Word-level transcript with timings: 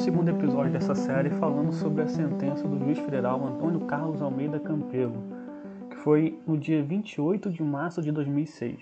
segundo 0.00 0.30
episódio 0.30 0.72
dessa 0.72 0.94
série 0.94 1.28
falando 1.28 1.72
sobre 1.72 2.00
a 2.02 2.08
sentença 2.08 2.66
do 2.66 2.78
juiz 2.78 2.98
federal 3.00 3.46
Antônio 3.46 3.80
Carlos 3.80 4.22
Almeida 4.22 4.58
Campelo, 4.58 5.22
que 5.90 5.96
foi 5.96 6.42
no 6.46 6.56
dia 6.56 6.82
28 6.82 7.50
de 7.50 7.62
março 7.62 8.00
de 8.00 8.10
2006. 8.10 8.80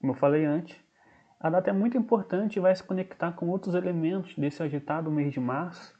Como 0.00 0.12
eu 0.12 0.16
falei 0.16 0.44
antes, 0.44 0.76
a 1.38 1.48
data 1.48 1.70
é 1.70 1.72
muito 1.72 1.96
importante 1.96 2.56
e 2.56 2.60
vai 2.60 2.74
se 2.74 2.82
conectar 2.82 3.34
com 3.34 3.48
outros 3.48 3.76
elementos 3.76 4.34
desse 4.34 4.60
agitado 4.60 5.12
mês 5.12 5.32
de 5.32 5.38
março 5.38 5.94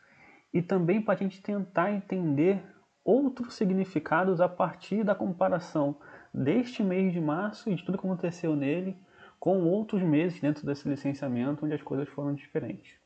e 0.52 0.60
também 0.60 1.00
para 1.00 1.14
a 1.14 1.16
gente 1.16 1.40
tentar 1.40 1.92
entender 1.92 2.64
outros 3.04 3.54
significados 3.54 4.40
a 4.40 4.48
partir 4.48 5.04
da 5.04 5.14
comparação 5.14 5.98
deste 6.34 6.82
mês 6.82 7.12
de 7.12 7.20
março 7.20 7.70
e 7.70 7.76
de 7.76 7.84
tudo 7.84 7.96
que 7.96 8.04
aconteceu 8.04 8.56
nele 8.56 8.96
com 9.38 9.62
outros 9.62 10.02
meses 10.02 10.40
dentro 10.40 10.66
desse 10.66 10.88
licenciamento 10.88 11.64
onde 11.64 11.74
as 11.74 11.82
coisas 11.82 12.08
foram 12.08 12.34
diferentes. 12.34 12.96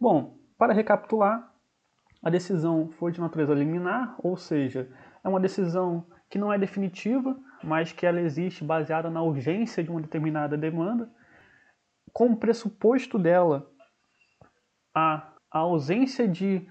Bom, 0.00 0.45
para 0.58 0.72
recapitular, 0.72 1.52
a 2.22 2.30
decisão 2.30 2.88
foi 2.98 3.12
de 3.12 3.20
natureza 3.20 3.54
liminar, 3.54 4.16
ou 4.18 4.36
seja, 4.36 4.88
é 5.22 5.28
uma 5.28 5.40
decisão 5.40 6.06
que 6.28 6.38
não 6.38 6.52
é 6.52 6.58
definitiva, 6.58 7.36
mas 7.62 7.92
que 7.92 8.06
ela 8.06 8.20
existe 8.20 8.64
baseada 8.64 9.10
na 9.10 9.22
urgência 9.22 9.82
de 9.82 9.90
uma 9.90 10.00
determinada 10.00 10.56
demanda. 10.56 11.08
Como 12.12 12.36
pressuposto 12.36 13.18
dela, 13.18 13.70
a, 14.94 15.32
a 15.50 15.58
ausência 15.58 16.26
de 16.26 16.66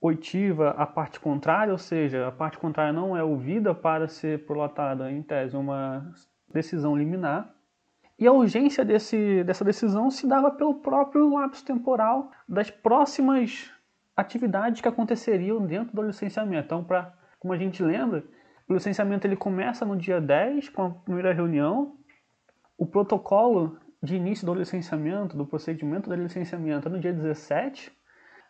oitiva 0.00 0.70
à 0.70 0.86
parte 0.86 1.18
contrária, 1.18 1.72
ou 1.72 1.78
seja, 1.78 2.28
a 2.28 2.32
parte 2.32 2.58
contrária 2.58 2.92
não 2.92 3.16
é 3.16 3.22
ouvida 3.22 3.74
para 3.74 4.08
ser 4.08 4.46
prolatada, 4.46 5.10
em 5.10 5.22
tese, 5.22 5.56
uma 5.56 6.12
decisão 6.52 6.96
liminar. 6.96 7.55
E 8.18 8.26
a 8.26 8.32
urgência 8.32 8.84
desse, 8.84 9.44
dessa 9.44 9.64
decisão 9.64 10.10
se 10.10 10.26
dava 10.26 10.50
pelo 10.50 10.76
próprio 10.76 11.34
lapso 11.34 11.64
temporal 11.64 12.30
das 12.48 12.70
próximas 12.70 13.70
atividades 14.16 14.80
que 14.80 14.88
aconteceriam 14.88 15.64
dentro 15.66 15.94
do 15.94 16.02
licenciamento. 16.02 16.64
Então, 16.64 16.82
pra, 16.82 17.12
como 17.38 17.52
a 17.52 17.58
gente 17.58 17.82
lembra, 17.82 18.24
o 18.66 18.72
licenciamento 18.72 19.26
ele 19.26 19.36
começa 19.36 19.84
no 19.84 19.96
dia 19.96 20.20
10, 20.20 20.70
com 20.70 20.82
a 20.82 20.90
primeira 20.90 21.34
reunião. 21.34 21.96
O 22.78 22.86
protocolo 22.86 23.78
de 24.02 24.16
início 24.16 24.46
do 24.46 24.54
licenciamento, 24.54 25.36
do 25.36 25.46
procedimento 25.46 26.08
do 26.08 26.16
licenciamento, 26.16 26.88
é 26.88 26.90
no 26.90 26.98
dia 26.98 27.12
17. 27.12 27.92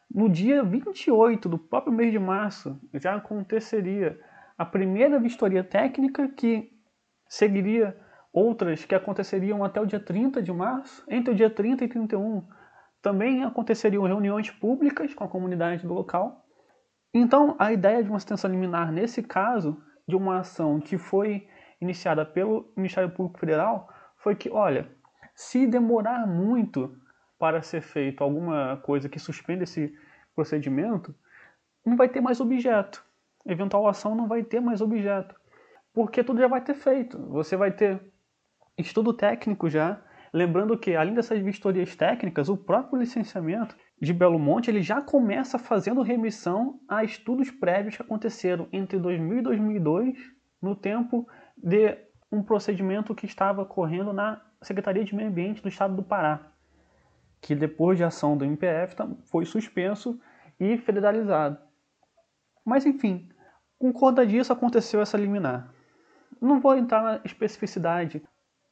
No 0.09 0.29
dia 0.29 0.63
28 0.63 1.49
do 1.49 1.59
próprio 1.59 1.93
mês 1.93 2.13
de 2.13 2.19
março, 2.21 2.81
já 2.95 3.17
aconteceria 3.17 4.19
a 4.57 4.65
primeira 4.65 5.19
vistoria 5.19 5.65
técnica 5.65 6.29
que 6.29 6.73
seguiria 7.29 7.97
outras 8.37 8.85
que 8.85 8.95
aconteceriam 8.95 9.65
até 9.65 9.81
o 9.81 9.87
dia 9.87 9.99
30 9.99 10.43
de 10.43 10.53
março. 10.53 11.03
Entre 11.09 11.33
o 11.33 11.35
dia 11.35 11.49
30 11.49 11.85
e 11.85 11.89
31 11.89 12.47
também 13.01 13.43
aconteceriam 13.43 14.05
reuniões 14.05 14.51
públicas 14.51 15.15
com 15.15 15.25
a 15.25 15.29
comunidade 15.29 15.87
do 15.87 15.95
local. 15.95 16.45
Então, 17.15 17.57
a 17.59 17.73
ideia 17.73 18.03
de 18.03 18.11
uma 18.11 18.19
assistência 18.19 18.47
liminar, 18.47 18.93
nesse 18.93 19.23
caso, 19.23 19.83
de 20.07 20.15
uma 20.15 20.41
ação 20.41 20.79
que 20.79 20.99
foi 20.99 21.49
iniciada 21.81 22.27
pelo 22.27 22.71
Ministério 22.77 23.11
Público 23.11 23.39
Federal, 23.39 23.89
foi 24.19 24.37
que, 24.37 24.51
olha, 24.51 24.87
se 25.35 25.67
demorar 25.67 26.27
muito 26.27 26.95
para 27.39 27.63
ser 27.63 27.81
feito 27.81 28.23
alguma 28.23 28.77
coisa 28.79 29.09
que 29.09 29.19
suspenda 29.19 29.65
esse 29.65 29.95
procedimento, 30.35 31.15
não 31.87 31.97
vai 31.97 32.09
ter 32.09 32.21
mais 32.21 32.39
objeto. 32.39 33.03
Eventual 33.47 33.89
ação 33.89 34.15
não 34.15 34.29
vai 34.29 34.43
ter 34.43 34.61
mais 34.61 34.83
objeto. 34.83 35.35
Porque 35.95 36.23
tudo 36.23 36.41
já 36.41 36.49
vai 36.49 36.61
ter 36.61 36.75
feito. 36.75 37.19
Você 37.29 37.57
vai 37.57 37.71
ter 37.71 37.99
estudo 38.79 39.13
técnico 39.13 39.69
já. 39.69 40.01
Lembrando 40.33 40.77
que, 40.77 40.95
além 40.95 41.15
dessas 41.15 41.41
vistorias 41.41 41.95
técnicas, 41.97 42.49
o 42.49 42.57
próprio 42.57 42.99
licenciamento 42.99 43.77
de 44.01 44.13
Belo 44.13 44.39
Monte 44.39 44.71
ele 44.71 44.83
já 44.83 45.01
começa 45.01 45.59
fazendo 45.59 46.03
remissão 46.03 46.79
a 46.89 47.03
estudos 47.03 47.51
prévios 47.51 47.97
que 47.97 48.03
aconteceram 48.03 48.69
entre 48.73 48.99
2000 48.99 49.39
e 49.39 49.43
2002, 49.43 50.19
no 50.61 50.75
tempo 50.75 51.27
de 51.57 51.97
um 52.31 52.43
procedimento 52.43 53.15
que 53.15 53.25
estava 53.25 53.65
correndo 53.65 54.13
na 54.13 54.43
Secretaria 54.61 55.05
de 55.05 55.15
Meio 55.15 55.29
Ambiente 55.29 55.63
do 55.63 55.69
Estado 55.69 55.95
do 55.95 56.03
Pará, 56.03 56.53
que 57.41 57.55
depois 57.55 57.97
de 57.97 58.05
ação 58.05 58.37
do 58.37 58.45
MPF 58.45 58.97
foi 59.31 59.45
suspenso 59.47 60.21
e 60.59 60.77
federalizado. 60.77 61.59
Mas 62.65 62.85
enfim, 62.85 63.29
com 63.79 63.93
conta 63.93 64.27
disso 64.27 64.53
aconteceu 64.53 65.01
essa 65.01 65.17
liminar. 65.17 65.73
Não 66.41 66.61
vou 66.61 66.77
entrar 66.77 67.03
na 67.03 67.21
especificidade 67.25 68.23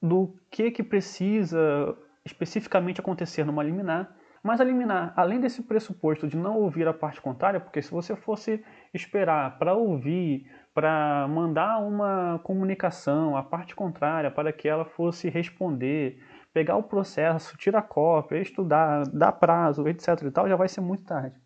do 0.00 0.36
que, 0.50 0.70
que 0.70 0.82
precisa 0.82 1.96
especificamente 2.24 3.00
acontecer 3.00 3.44
numa 3.44 3.62
liminar. 3.62 4.14
Mas 4.42 4.60
a 4.60 4.64
liminar, 4.64 5.14
além 5.16 5.40
desse 5.40 5.62
pressuposto 5.62 6.28
de 6.28 6.36
não 6.36 6.58
ouvir 6.58 6.86
a 6.86 6.92
parte 6.92 7.20
contrária, 7.20 7.58
porque 7.58 7.80
se 7.80 7.90
você 7.90 8.14
fosse 8.14 8.62
esperar 8.92 9.58
para 9.58 9.72
ouvir, 9.72 10.46
para 10.74 11.26
mandar 11.28 11.78
uma 11.78 12.38
comunicação 12.44 13.36
à 13.38 13.42
parte 13.42 13.74
contrária 13.74 14.30
para 14.30 14.52
que 14.52 14.68
ela 14.68 14.84
fosse 14.84 15.30
responder, 15.30 16.22
pegar 16.52 16.76
o 16.76 16.82
processo, 16.82 17.56
tirar 17.56 17.82
cópia, 17.82 18.38
estudar, 18.38 19.04
dar 19.08 19.32
prazo, 19.32 19.88
etc 19.88 20.08
e 20.22 20.30
tal, 20.30 20.46
já 20.46 20.56
vai 20.56 20.68
ser 20.68 20.82
muito 20.82 21.04
tarde. 21.04 21.40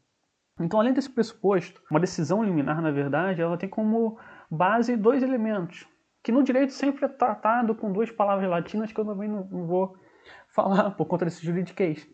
Então, 0.60 0.80
além 0.80 0.92
desse 0.92 1.08
pressuposto, 1.08 1.80
uma 1.88 2.00
decisão 2.00 2.42
liminar, 2.42 2.82
na 2.82 2.90
verdade, 2.90 3.40
ela 3.40 3.56
tem 3.56 3.68
como 3.68 4.18
base 4.50 4.96
dois 4.96 5.22
elementos 5.22 5.86
que 6.28 6.32
no 6.32 6.42
direito 6.42 6.74
sempre 6.74 7.06
é 7.06 7.08
tratado 7.08 7.74
com 7.74 7.90
duas 7.90 8.10
palavras 8.10 8.50
latinas 8.50 8.92
que 8.92 9.00
eu 9.00 9.04
também 9.06 9.26
não, 9.26 9.44
não 9.44 9.66
vou 9.66 9.96
falar 10.54 10.90
por 10.90 11.06
conta 11.06 11.24
desse 11.24 11.42
juridiquês. 11.42 12.06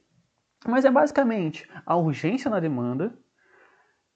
Mas 0.64 0.84
é 0.84 0.90
basicamente 0.90 1.68
a 1.84 1.96
urgência 1.96 2.48
na 2.48 2.60
demanda 2.60 3.18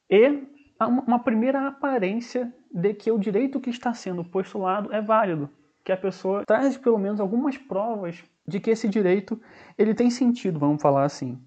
e 0.08 0.46
uma 0.80 1.18
primeira 1.18 1.66
aparência 1.66 2.54
de 2.72 2.94
que 2.94 3.10
o 3.10 3.18
direito 3.18 3.58
que 3.58 3.70
está 3.70 3.92
sendo 3.92 4.24
postulado 4.24 4.92
é 4.94 5.02
válido, 5.02 5.50
que 5.84 5.90
a 5.90 5.96
pessoa 5.96 6.44
traz 6.46 6.76
pelo 6.76 6.96
menos 6.96 7.18
algumas 7.18 7.58
provas 7.58 8.22
de 8.46 8.60
que 8.60 8.70
esse 8.70 8.88
direito 8.88 9.42
ele 9.76 9.94
tem 9.94 10.10
sentido, 10.10 10.60
vamos 10.60 10.80
falar 10.80 11.06
assim. 11.06 11.42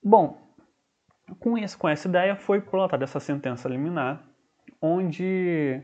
Bom, 0.00 0.38
com, 1.40 1.58
esse, 1.58 1.76
com 1.76 1.88
essa 1.88 2.06
ideia 2.06 2.36
foi 2.36 2.60
prolatada 2.60 3.02
essa 3.02 3.18
sentença 3.18 3.68
liminar, 3.68 4.24
onde 4.80 5.82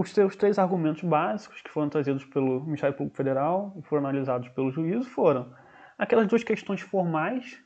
os 0.00 0.12
seus 0.12 0.34
três 0.34 0.58
argumentos 0.58 1.02
básicos 1.02 1.60
que 1.60 1.70
foram 1.70 1.90
trazidos 1.90 2.24
pelo 2.24 2.64
Ministério 2.64 2.96
Público 2.96 3.18
Federal 3.18 3.74
e 3.76 3.82
foram 3.82 4.06
analisados 4.06 4.48
pelo 4.48 4.70
juízo 4.70 5.04
foram 5.10 5.52
aquelas 5.98 6.26
duas 6.26 6.42
questões 6.42 6.80
formais 6.80 7.62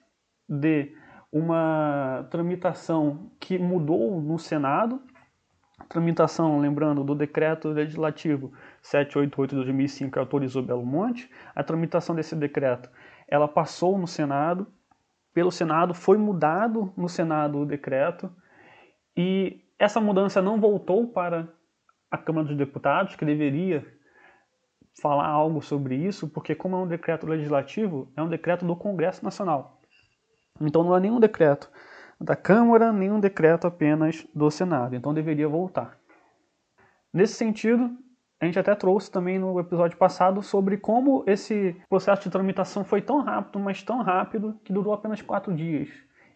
de 0.48 0.92
uma 1.30 2.26
tramitação 2.32 3.30
que 3.38 3.56
mudou 3.56 4.20
no 4.20 4.36
Senado, 4.36 5.00
tramitação, 5.88 6.58
lembrando, 6.58 7.04
do 7.04 7.14
decreto 7.14 7.68
legislativo 7.68 8.52
788 8.82 9.50
de 9.50 9.56
2005 9.56 10.10
que 10.10 10.18
autorizou 10.18 10.60
Belo 10.60 10.84
Monte, 10.84 11.30
a 11.54 11.62
tramitação 11.62 12.16
desse 12.16 12.34
decreto, 12.34 12.90
ela 13.28 13.46
passou 13.46 13.96
no 13.96 14.08
Senado, 14.08 14.66
pelo 15.32 15.52
Senado, 15.52 15.94
foi 15.94 16.18
mudado 16.18 16.92
no 16.96 17.08
Senado 17.08 17.60
o 17.60 17.66
decreto, 17.66 18.28
e 19.16 19.60
essa 19.78 20.00
mudança 20.00 20.42
não 20.42 20.60
voltou 20.60 21.06
para 21.06 21.48
a 22.14 22.18
Câmara 22.18 22.46
dos 22.46 22.56
Deputados, 22.56 23.16
que 23.16 23.24
deveria 23.24 23.84
falar 25.00 25.26
algo 25.26 25.60
sobre 25.60 25.96
isso, 25.96 26.28
porque 26.28 26.54
como 26.54 26.76
é 26.76 26.78
um 26.78 26.86
decreto 26.86 27.26
legislativo, 27.26 28.12
é 28.16 28.22
um 28.22 28.28
decreto 28.28 28.64
do 28.64 28.76
Congresso 28.76 29.24
Nacional. 29.24 29.80
Então 30.60 30.84
não 30.84 30.96
é 30.96 31.00
nenhum 31.00 31.18
decreto 31.18 31.68
da 32.20 32.36
Câmara, 32.36 32.92
nenhum 32.92 33.18
decreto 33.18 33.66
apenas 33.66 34.24
do 34.32 34.48
Senado. 34.50 34.94
Então 34.94 35.12
deveria 35.12 35.48
voltar. 35.48 35.98
Nesse 37.12 37.34
sentido, 37.34 37.90
a 38.40 38.44
gente 38.44 38.58
até 38.58 38.74
trouxe 38.74 39.10
também 39.10 39.38
no 39.38 39.58
episódio 39.58 39.96
passado 39.98 40.40
sobre 40.42 40.76
como 40.76 41.24
esse 41.26 41.76
processo 41.88 42.22
de 42.22 42.30
tramitação 42.30 42.84
foi 42.84 43.02
tão 43.02 43.20
rápido, 43.22 43.58
mas 43.58 43.82
tão 43.82 44.02
rápido, 44.02 44.58
que 44.64 44.72
durou 44.72 44.92
apenas 44.92 45.20
quatro 45.20 45.52
dias. 45.52 45.88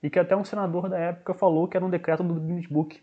E 0.03 0.11
que 0.11 0.19
até 0.19 0.37
um 0.37 0.45
senador 0.45 0.89
da 0.89 0.99
época 0.99 1.35
falou 1.35 1.69
que 1.69 1.77
era 1.77 1.87
um 1.87 1.91
decreto 1.91 2.25
do 2.25 2.35
Guinness 2.35 2.67
Book 2.67 3.01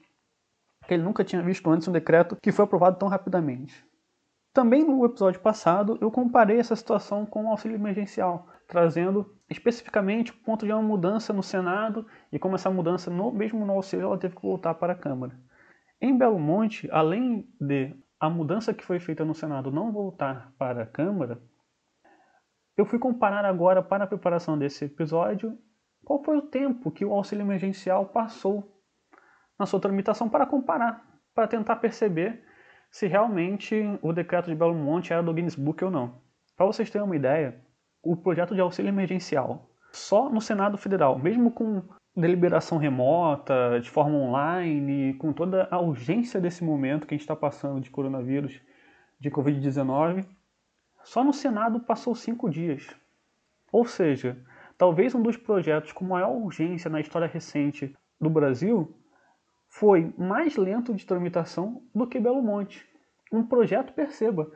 ele 0.94 1.04
nunca 1.04 1.24
tinha 1.24 1.42
visto 1.42 1.70
antes 1.70 1.88
um 1.88 1.92
decreto 1.92 2.38
que 2.42 2.52
foi 2.52 2.66
aprovado 2.66 2.98
tão 2.98 3.08
rapidamente. 3.08 3.86
Também 4.54 4.86
no 4.86 5.04
episódio 5.04 5.42
passado 5.42 5.98
eu 6.00 6.10
comparei 6.10 6.60
essa 6.60 6.76
situação 6.76 7.26
com 7.26 7.46
o 7.46 7.50
auxílio 7.50 7.76
emergencial, 7.76 8.48
trazendo 8.68 9.36
especificamente 9.50 10.32
o 10.32 10.38
ponto 10.44 10.66
de 10.66 10.72
uma 10.72 10.82
mudança 10.82 11.34
no 11.34 11.44
Senado 11.44 12.08
e 12.32 12.40
como 12.40 12.56
essa 12.56 12.70
mudança, 12.70 13.12
no, 13.12 13.32
mesmo 13.32 13.66
no 13.66 13.74
auxílio, 13.74 14.06
ela 14.06 14.18
teve 14.18 14.36
que 14.36 14.42
voltar 14.42 14.74
para 14.76 14.94
a 14.94 14.96
Câmara. 14.96 15.38
Em 16.00 16.18
Belo 16.18 16.40
Monte, 16.40 16.90
além 16.92 17.48
de 17.60 17.96
a 18.20 18.30
mudança 18.30 18.74
que 18.74 18.86
foi 18.86 19.00
feita 19.00 19.26
no 19.26 19.36
Senado 19.36 19.72
não 19.72 19.92
voltar 19.92 20.54
para 20.58 20.84
a 20.84 20.88
Câmara, 20.88 21.42
eu 22.78 22.86
fui 22.86 23.00
comparar 23.00 23.46
agora, 23.46 23.81
para 23.81 24.04
a 24.04 24.08
preparação 24.08 24.58
desse 24.58 24.86
episódio, 24.86 25.58
qual 26.04 26.24
foi 26.24 26.38
o 26.38 26.42
tempo 26.42 26.92
que 26.92 27.06
o 27.06 27.14
auxílio 27.14 27.44
emergencial 27.44 28.06
passou 28.08 28.75
na 29.57 29.66
sua 29.66 29.80
tramitação 29.80 30.30
para 30.30 30.46
comparar, 30.46 31.06
para 31.34 31.48
tentar 31.48 31.78
perceber 31.78 32.44
se 32.90 33.07
realmente 33.07 33.75
o 34.02 34.13
decreto 34.13 34.50
de 34.50 34.56
Belo 34.56 34.74
Monte 34.74 35.12
era 35.12 35.22
do 35.22 35.34
Guinness 35.34 35.56
Book 35.56 35.84
ou 35.84 35.92
não. 35.92 36.22
Para 36.56 36.66
vocês 36.66 36.90
terem 36.90 37.06
uma 37.06 37.16
ideia, 37.16 37.62
o 38.02 38.16
projeto 38.16 38.56
de 38.56 38.62
auxílio 38.62 38.90
emergencial, 38.90 39.69
só 39.92 40.30
no 40.30 40.40
Senado 40.40 40.78
Federal, 40.78 41.19
mesmo 41.19 41.52
com 41.52 41.84
deliberação 42.16 42.78
remota, 42.78 43.80
de 43.81 43.90
forma 43.90 44.16
online, 44.16 45.13
com 45.16 45.34
toda 45.34 45.68
a 45.69 45.80
urgência 45.80 46.40
desse 46.40 46.63
momento 46.63 47.06
que 47.06 47.13
a 47.13 47.18
gente 47.18 47.24
está 47.24 47.36
passando 47.36 47.81
de 47.81 47.90
coronavírus, 47.90 48.62
de 49.19 49.30
Covid-19, 49.30 50.25
só 51.04 51.24
no 51.24 51.34
Senado 51.34 51.80
passou 51.80 52.16
cinco 52.16 52.50
dias. 52.50 52.88
Ou 53.72 53.86
seja, 53.86 54.38
talvez 54.78 55.13
um 55.13 55.22
dos 55.22 55.36
projetos 55.36 55.92
com 55.92 56.06
maior 56.06 56.31
urgência 56.31 56.90
na 56.90 57.02
história 57.02 57.28
recente 57.28 57.94
do 58.19 58.30
Brasil 58.30 58.96
foi 59.75 60.13
mais 60.18 60.56
lento 60.56 60.94
de 60.94 61.06
tramitação 61.06 61.83
do 61.94 62.07
que 62.07 62.18
Belo 62.18 62.42
Monte. 62.42 62.88
Um 63.30 63.45
projeto, 63.45 63.92
perceba, 63.92 64.50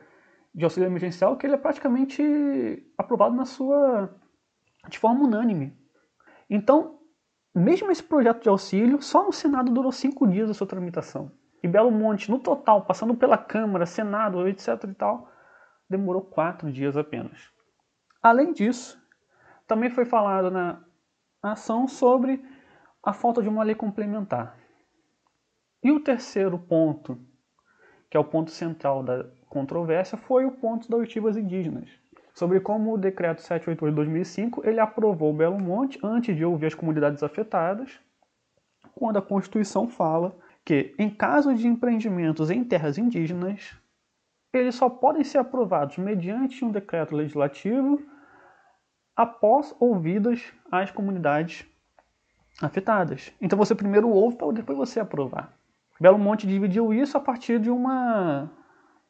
de 0.54 0.64
auxílio 0.64 0.86
emergencial 0.86 1.36
que 1.36 1.46
ele 1.46 1.54
é 1.54 1.58
praticamente 1.58 2.90
aprovado 2.96 3.34
na 3.36 3.44
sua 3.44 4.08
de 4.88 4.98
forma 4.98 5.24
unânime. 5.24 5.76
Então, 6.48 7.00
mesmo 7.54 7.90
esse 7.90 8.02
projeto 8.02 8.42
de 8.42 8.48
auxílio, 8.48 9.02
só 9.02 9.22
no 9.22 9.30
Senado 9.30 9.70
durou 9.70 9.92
cinco 9.92 10.26
dias 10.26 10.48
a 10.48 10.54
sua 10.54 10.66
tramitação. 10.66 11.30
E 11.62 11.68
Belo 11.68 11.90
Monte, 11.90 12.30
no 12.30 12.38
total, 12.38 12.86
passando 12.86 13.14
pela 13.14 13.36
Câmara, 13.36 13.84
Senado, 13.84 14.48
etc. 14.48 14.84
e 14.84 14.94
tal, 14.94 15.30
demorou 15.86 16.22
quatro 16.22 16.72
dias 16.72 16.96
apenas. 16.96 17.52
Além 18.22 18.54
disso, 18.54 18.98
também 19.66 19.90
foi 19.90 20.06
falado 20.06 20.50
na 20.50 20.82
ação 21.42 21.86
sobre 21.86 22.42
a 23.02 23.12
falta 23.12 23.42
de 23.42 23.50
uma 23.50 23.62
lei 23.62 23.74
complementar. 23.74 24.59
E 25.82 25.90
o 25.90 26.00
terceiro 26.00 26.58
ponto, 26.58 27.18
que 28.10 28.16
é 28.16 28.20
o 28.20 28.24
ponto 28.24 28.50
central 28.50 29.02
da 29.02 29.24
controvérsia, 29.48 30.18
foi 30.18 30.44
o 30.44 30.52
ponto 30.52 30.90
das 30.90 31.00
oitivas 31.00 31.38
indígenas, 31.38 31.88
sobre 32.34 32.60
como 32.60 32.92
o 32.92 32.98
decreto 32.98 33.40
788 33.40 33.90
de 33.90 33.96
2005 33.96 34.68
ele 34.68 34.78
aprovou 34.78 35.32
Belo 35.32 35.58
Monte 35.58 35.98
antes 36.02 36.36
de 36.36 36.44
ouvir 36.44 36.66
as 36.66 36.74
comunidades 36.74 37.22
afetadas, 37.22 37.98
quando 38.94 39.18
a 39.18 39.22
Constituição 39.22 39.88
fala 39.88 40.36
que, 40.64 40.94
em 40.98 41.08
caso 41.08 41.54
de 41.54 41.66
empreendimentos 41.66 42.50
em 42.50 42.62
terras 42.62 42.98
indígenas, 42.98 43.74
eles 44.52 44.74
só 44.74 44.90
podem 44.90 45.24
ser 45.24 45.38
aprovados 45.38 45.96
mediante 45.96 46.62
um 46.62 46.70
decreto 46.70 47.16
legislativo 47.16 48.02
após 49.16 49.74
ouvidas 49.80 50.52
as 50.70 50.90
comunidades 50.90 51.64
afetadas. 52.60 53.32
Então 53.40 53.58
você 53.58 53.74
primeiro 53.74 54.10
ouve 54.10 54.36
para 54.36 54.52
depois 54.52 54.76
você 54.76 55.00
aprovar. 55.00 55.59
Belo 56.00 56.18
Monte 56.18 56.46
dividiu 56.46 56.94
isso 56.94 57.16
a 57.18 57.20
partir 57.20 57.60
de 57.60 57.70
uma 57.70 58.50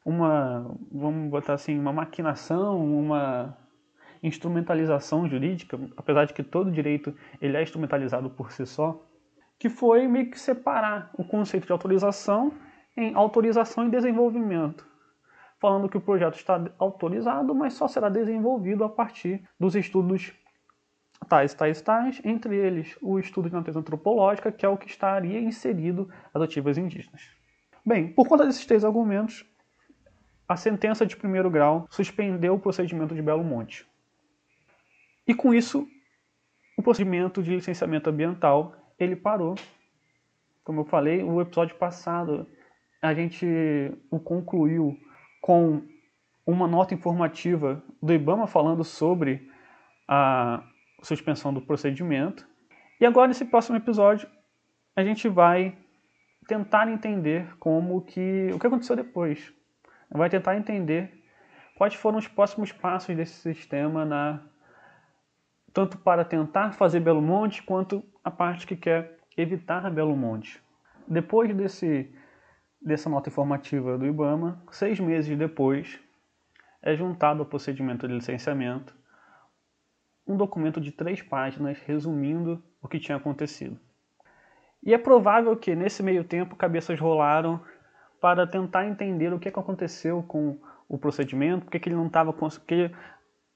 uma 0.03 0.75
vamos 0.91 1.29
botar 1.29 1.53
assim, 1.53 1.79
uma 1.79 1.93
maquinação, 1.93 2.83
uma 2.83 3.57
instrumentalização 4.21 5.27
jurídica, 5.27 5.79
apesar 5.95 6.25
de 6.25 6.33
que 6.33 6.43
todo 6.43 6.71
direito 6.71 7.15
ele 7.41 7.55
é 7.55 7.63
instrumentalizado 7.63 8.29
por 8.29 8.51
si 8.51 8.65
só, 8.65 9.01
que 9.57 9.69
foi 9.69 10.07
meio 10.07 10.29
que 10.29 10.39
separar 10.39 11.09
o 11.17 11.23
conceito 11.23 11.65
de 11.65 11.71
autorização 11.71 12.51
em 12.97 13.15
autorização 13.15 13.87
e 13.87 13.89
desenvolvimento 13.89 14.91
falando 15.61 15.87
que 15.87 15.97
o 15.97 16.01
projeto 16.01 16.35
está 16.35 16.59
autorizado, 16.79 17.53
mas 17.53 17.73
só 17.75 17.87
será 17.87 18.09
desenvolvido 18.09 18.83
a 18.83 18.89
partir 18.89 19.47
dos 19.59 19.75
estudos 19.75 20.33
tais, 21.27 21.53
tais, 21.53 21.81
tais, 21.81 22.21
entre 22.23 22.55
eles 22.55 22.97
o 23.01 23.19
estudo 23.19 23.49
de 23.49 23.55
natureza 23.55 23.79
antropológica, 23.79 24.51
que 24.51 24.65
é 24.65 24.69
o 24.69 24.77
que 24.77 24.87
estaria 24.87 25.39
inserido 25.39 26.09
as 26.33 26.41
ativas 26.41 26.77
indígenas. 26.77 27.29
Bem, 27.85 28.11
por 28.13 28.27
conta 28.27 28.45
desses 28.45 28.65
três 28.65 28.83
argumentos, 28.83 29.45
a 30.47 30.55
sentença 30.55 31.05
de 31.05 31.15
primeiro 31.15 31.49
grau 31.49 31.87
suspendeu 31.89 32.55
o 32.55 32.59
procedimento 32.59 33.15
de 33.15 33.21
Belo 33.21 33.43
Monte. 33.43 33.87
E 35.27 35.33
com 35.33 35.53
isso, 35.53 35.87
o 36.77 36.83
procedimento 36.83 37.41
de 37.41 37.55
licenciamento 37.55 38.09
ambiental 38.09 38.75
ele 38.99 39.15
parou. 39.15 39.55
Como 40.63 40.81
eu 40.81 40.85
falei, 40.85 41.23
o 41.23 41.41
episódio 41.41 41.75
passado 41.75 42.47
a 43.01 43.13
gente 43.13 43.45
o 44.11 44.19
concluiu 44.19 44.95
com 45.41 45.81
uma 46.45 46.67
nota 46.67 46.93
informativa 46.93 47.83
do 48.01 48.13
IBAMA 48.13 48.45
falando 48.45 48.83
sobre 48.83 49.49
a 50.07 50.63
suspensão 51.01 51.53
do 51.53 51.61
procedimento. 51.61 52.47
E 52.99 53.05
agora, 53.05 53.27
nesse 53.27 53.45
próximo 53.45 53.77
episódio, 53.77 54.29
a 54.95 55.03
gente 55.03 55.27
vai 55.27 55.77
tentar 56.47 56.87
entender 56.87 57.55
como 57.57 58.01
que 58.01 58.49
o 58.53 58.59
que 58.59 58.67
aconteceu 58.67 58.95
depois. 58.95 59.53
Vai 60.09 60.29
tentar 60.29 60.55
entender 60.55 61.23
quais 61.75 61.95
foram 61.95 62.17
os 62.17 62.27
próximos 62.27 62.71
passos 62.71 63.15
desse 63.15 63.33
sistema 63.33 64.05
na 64.05 64.41
tanto 65.73 65.97
para 65.97 66.25
tentar 66.25 66.73
fazer 66.73 66.99
Belo 66.99 67.21
Monte 67.21 67.63
quanto 67.63 68.03
a 68.23 68.29
parte 68.29 68.67
que 68.67 68.75
quer 68.75 69.17
evitar 69.37 69.89
Belo 69.89 70.15
Monte. 70.15 70.61
Depois 71.07 71.53
desse 71.55 72.13
dessa 72.81 73.09
nota 73.09 73.29
informativa 73.29 73.97
do 73.97 74.07
IBAMA, 74.07 74.63
seis 74.71 74.99
meses 74.99 75.37
depois, 75.37 75.99
é 76.81 76.95
juntado 76.95 77.41
ao 77.41 77.45
procedimento 77.45 78.07
de 78.07 78.13
licenciamento 78.15 78.95
um 80.31 80.37
documento 80.37 80.79
de 80.79 80.91
três 80.91 81.21
páginas 81.21 81.77
resumindo 81.79 82.63
o 82.81 82.87
que 82.87 82.99
tinha 82.99 83.17
acontecido. 83.17 83.77
E 84.83 84.93
é 84.93 84.97
provável 84.97 85.55
que 85.55 85.75
nesse 85.75 86.01
meio 86.01 86.23
tempo 86.23 86.55
cabeças 86.55 86.99
rolaram 86.99 87.61
para 88.19 88.47
tentar 88.47 88.87
entender 88.87 89.33
o 89.33 89.39
que 89.39 89.49
aconteceu 89.49 90.23
com 90.23 90.57
o 90.87 90.97
procedimento, 90.97 91.65
porque 91.65 91.89
ele 91.89 91.95
não 91.95 92.09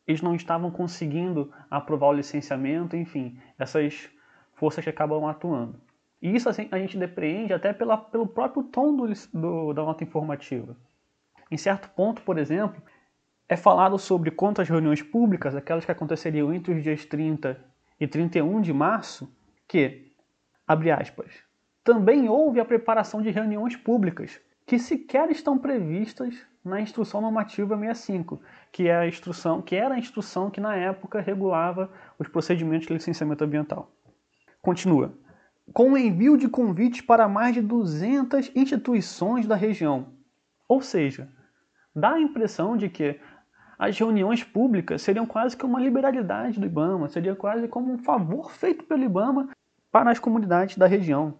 eles 0.08 0.22
não 0.22 0.36
estavam 0.36 0.70
conseguindo 0.70 1.52
aprovar 1.70 2.08
o 2.08 2.14
licenciamento, 2.14 2.96
enfim, 2.96 3.40
essas 3.58 4.10
forças 4.54 4.84
que 4.84 4.90
acabam 4.90 5.26
atuando. 5.26 5.80
E 6.22 6.36
isso 6.36 6.48
assim, 6.48 6.68
a 6.72 6.78
gente 6.78 6.98
depreende 6.98 7.54
até 7.54 7.74
pela, 7.74 7.98
pelo 7.98 8.28
próprio 8.28 8.64
tom 8.64 8.96
do, 8.96 9.08
do, 9.34 9.74
da 9.74 9.84
nota 9.84 10.04
informativa. 10.04 10.76
Em 11.50 11.58
certo 11.58 11.90
ponto, 11.90 12.22
por 12.22 12.38
exemplo, 12.38 12.82
é 13.48 13.56
falado 13.56 13.98
sobre 13.98 14.32
quantas 14.32 14.68
reuniões 14.68 15.02
públicas, 15.02 15.56
aquelas 15.56 15.86
que 15.86 15.92
aconteceriam 15.92 16.54
entre 16.54 16.74
os 16.74 16.84
dias 16.84 17.06
30 17.06 17.60
e 18.00 18.08
31 18.08 18.62
de 18.62 18.74
março, 18.74 19.32
que, 19.68 20.12
abre 20.68 20.92
aspas, 20.92 21.32
também 21.84 22.28
houve 22.28 22.60
a 22.60 22.66
preparação 22.66 23.22
de 23.22 23.30
reuniões 23.30 23.76
públicas, 23.76 24.40
que 24.66 24.80
sequer 24.80 25.30
estão 25.30 25.58
previstas 25.58 26.36
na 26.64 26.82
Instrução 26.82 27.22
Normativa 27.22 27.78
65, 27.78 28.42
que 28.72 28.88
é 28.88 28.98
a 28.98 29.08
instrução, 29.08 29.62
que 29.62 29.76
era 29.76 29.94
a 29.94 30.00
instrução 30.00 30.50
que 30.50 30.60
na 30.60 30.76
época 30.76 31.22
regulava 31.22 31.92
os 32.18 32.28
procedimentos 32.28 32.88
de 32.88 32.94
licenciamento 32.94 33.44
ambiental. 33.44 33.92
Continua 34.64 35.14
com 35.74 35.94
o 35.94 35.98
envio 35.98 36.38
de 36.38 36.48
convites 36.48 37.02
para 37.02 37.28
mais 37.28 37.54
de 37.54 37.62
200 37.62 38.52
instituições 38.56 39.48
da 39.48 39.56
região. 39.56 40.14
Ou 40.68 40.82
seja, 40.82 41.30
dá 41.96 42.14
a 42.14 42.20
impressão 42.20 42.76
de 42.76 42.90
que 42.90 43.20
as 43.78 43.98
reuniões 43.98 44.44
públicas 44.44 45.02
seriam 45.02 45.26
quase 45.26 45.56
que 45.56 45.66
uma 45.66 45.80
liberalidade 45.80 46.60
do 46.60 46.66
IBAMA, 46.66 47.10
seria 47.10 47.36
quase 47.36 47.68
como 47.68 47.92
um 47.92 47.98
favor 47.98 48.52
feito 48.52 48.86
pelo 48.86 49.04
IBAMA 49.04 49.50
para 49.92 50.12
as 50.12 50.20
comunidades 50.20 50.78
da 50.78 50.88
região. 50.88 51.38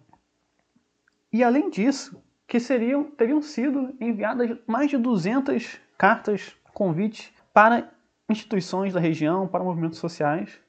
E 1.32 1.42
além 1.42 1.70
disso, 1.70 2.22
que 2.46 2.60
seriam, 2.60 3.04
teriam 3.04 3.42
sido 3.42 3.94
enviadas 4.00 4.56
mais 4.66 4.90
de 4.90 4.96
200 4.96 5.80
cartas, 5.98 6.56
convites 6.72 7.32
para 7.52 7.90
instituições 8.28 8.92
da 8.92 9.00
região, 9.00 9.48
para 9.48 9.64
movimentos 9.64 9.98
sociais. 9.98 10.60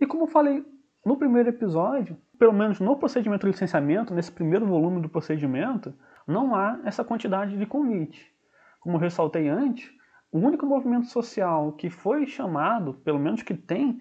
E 0.00 0.06
como 0.06 0.24
eu 0.24 0.28
falei 0.28 0.64
no 1.04 1.16
primeiro 1.16 1.48
episódio, 1.48 2.16
pelo 2.38 2.52
menos 2.52 2.80
no 2.80 2.96
procedimento 2.96 3.46
de 3.46 3.52
licenciamento, 3.52 4.14
nesse 4.14 4.32
primeiro 4.32 4.66
volume 4.66 5.00
do 5.00 5.08
procedimento, 5.08 5.94
não 6.26 6.54
há 6.54 6.80
essa 6.84 7.04
quantidade 7.04 7.56
de 7.56 7.66
convite. 7.66 8.32
Como 8.80 8.96
ressaltei 8.96 9.48
antes, 9.48 9.90
o 10.32 10.38
único 10.38 10.64
movimento 10.66 11.06
social 11.06 11.72
que 11.72 11.90
foi 11.90 12.26
chamado, 12.26 12.94
pelo 12.94 13.18
menos 13.18 13.42
que 13.42 13.54
tem 13.54 14.00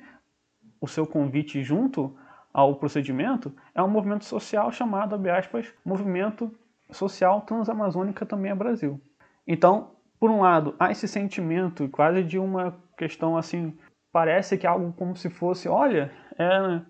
o 0.79 0.87
seu 0.87 1.05
convite 1.05 1.61
junto 1.63 2.15
ao 2.53 2.75
procedimento, 2.75 3.53
é 3.73 3.81
um 3.81 3.89
movimento 3.89 4.25
social 4.25 4.71
chamado, 4.71 5.15
abre 5.15 5.31
aspas, 5.31 5.73
Movimento 5.85 6.51
Social 6.91 7.41
Transamazônica 7.41 8.25
também 8.25 8.51
é 8.51 8.55
Brasil. 8.55 8.99
Então, 9.45 9.91
por 10.19 10.29
um 10.29 10.41
lado, 10.41 10.75
há 10.79 10.91
esse 10.91 11.07
sentimento 11.07 11.87
quase 11.89 12.23
de 12.23 12.37
uma 12.37 12.77
questão 12.97 13.37
assim, 13.37 13.77
parece 14.11 14.57
que 14.57 14.65
é 14.65 14.69
algo 14.69 14.91
como 14.93 15.15
se 15.15 15.29
fosse, 15.29 15.69
olha, 15.69 16.11
é, 16.37 16.81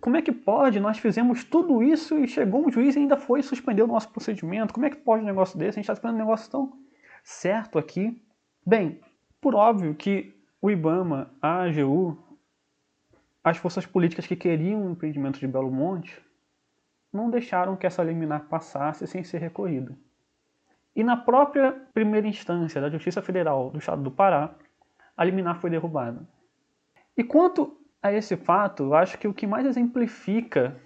como 0.00 0.16
é 0.16 0.22
que 0.22 0.32
pode? 0.32 0.78
Nós 0.78 0.98
fizemos 0.98 1.44
tudo 1.44 1.82
isso 1.82 2.18
e 2.18 2.28
chegou 2.28 2.66
um 2.66 2.70
juiz 2.70 2.94
e 2.94 2.98
ainda 2.98 3.16
foi 3.16 3.42
suspendeu 3.42 3.86
o 3.86 3.88
nosso 3.88 4.10
procedimento. 4.10 4.74
Como 4.74 4.86
é 4.86 4.90
que 4.90 4.96
pode 4.96 5.22
um 5.22 5.26
negócio 5.26 5.58
desse? 5.58 5.70
A 5.70 5.80
gente 5.80 5.84
está 5.84 5.94
esperando 5.94 6.16
um 6.16 6.18
negócio 6.18 6.50
tão 6.50 6.72
certo 7.24 7.78
aqui. 7.78 8.22
Bem, 8.64 9.00
por 9.40 9.54
óbvio 9.56 9.94
que 9.94 10.34
o 10.60 10.70
IBAMA, 10.70 11.30
a 11.42 11.64
AGU, 11.64 12.16
as 13.42 13.56
forças 13.56 13.84
políticas 13.84 14.26
que 14.26 14.36
queriam 14.36 14.86
o 14.86 14.90
empreendimento 14.92 15.40
de 15.40 15.48
Belo 15.48 15.70
Monte, 15.70 16.22
não 17.12 17.28
deixaram 17.28 17.76
que 17.76 17.86
essa 17.86 18.04
liminar 18.04 18.46
passasse 18.48 19.06
sem 19.06 19.24
ser 19.24 19.38
recorrida. 19.38 19.96
E 20.94 21.02
na 21.02 21.16
própria 21.16 21.72
primeira 21.92 22.28
instância 22.28 22.80
da 22.80 22.88
Justiça 22.88 23.20
Federal 23.20 23.70
do 23.70 23.78
Estado 23.78 24.02
do 24.02 24.10
Pará, 24.10 24.54
a 25.16 25.24
liminar 25.24 25.60
foi 25.60 25.68
derrubada. 25.68 26.26
E 27.16 27.24
quanto 27.24 27.76
a 28.00 28.12
esse 28.12 28.36
fato, 28.36 28.84
eu 28.84 28.94
acho 28.94 29.18
que 29.18 29.26
o 29.26 29.34
que 29.34 29.46
mais 29.46 29.66
exemplifica 29.66 30.80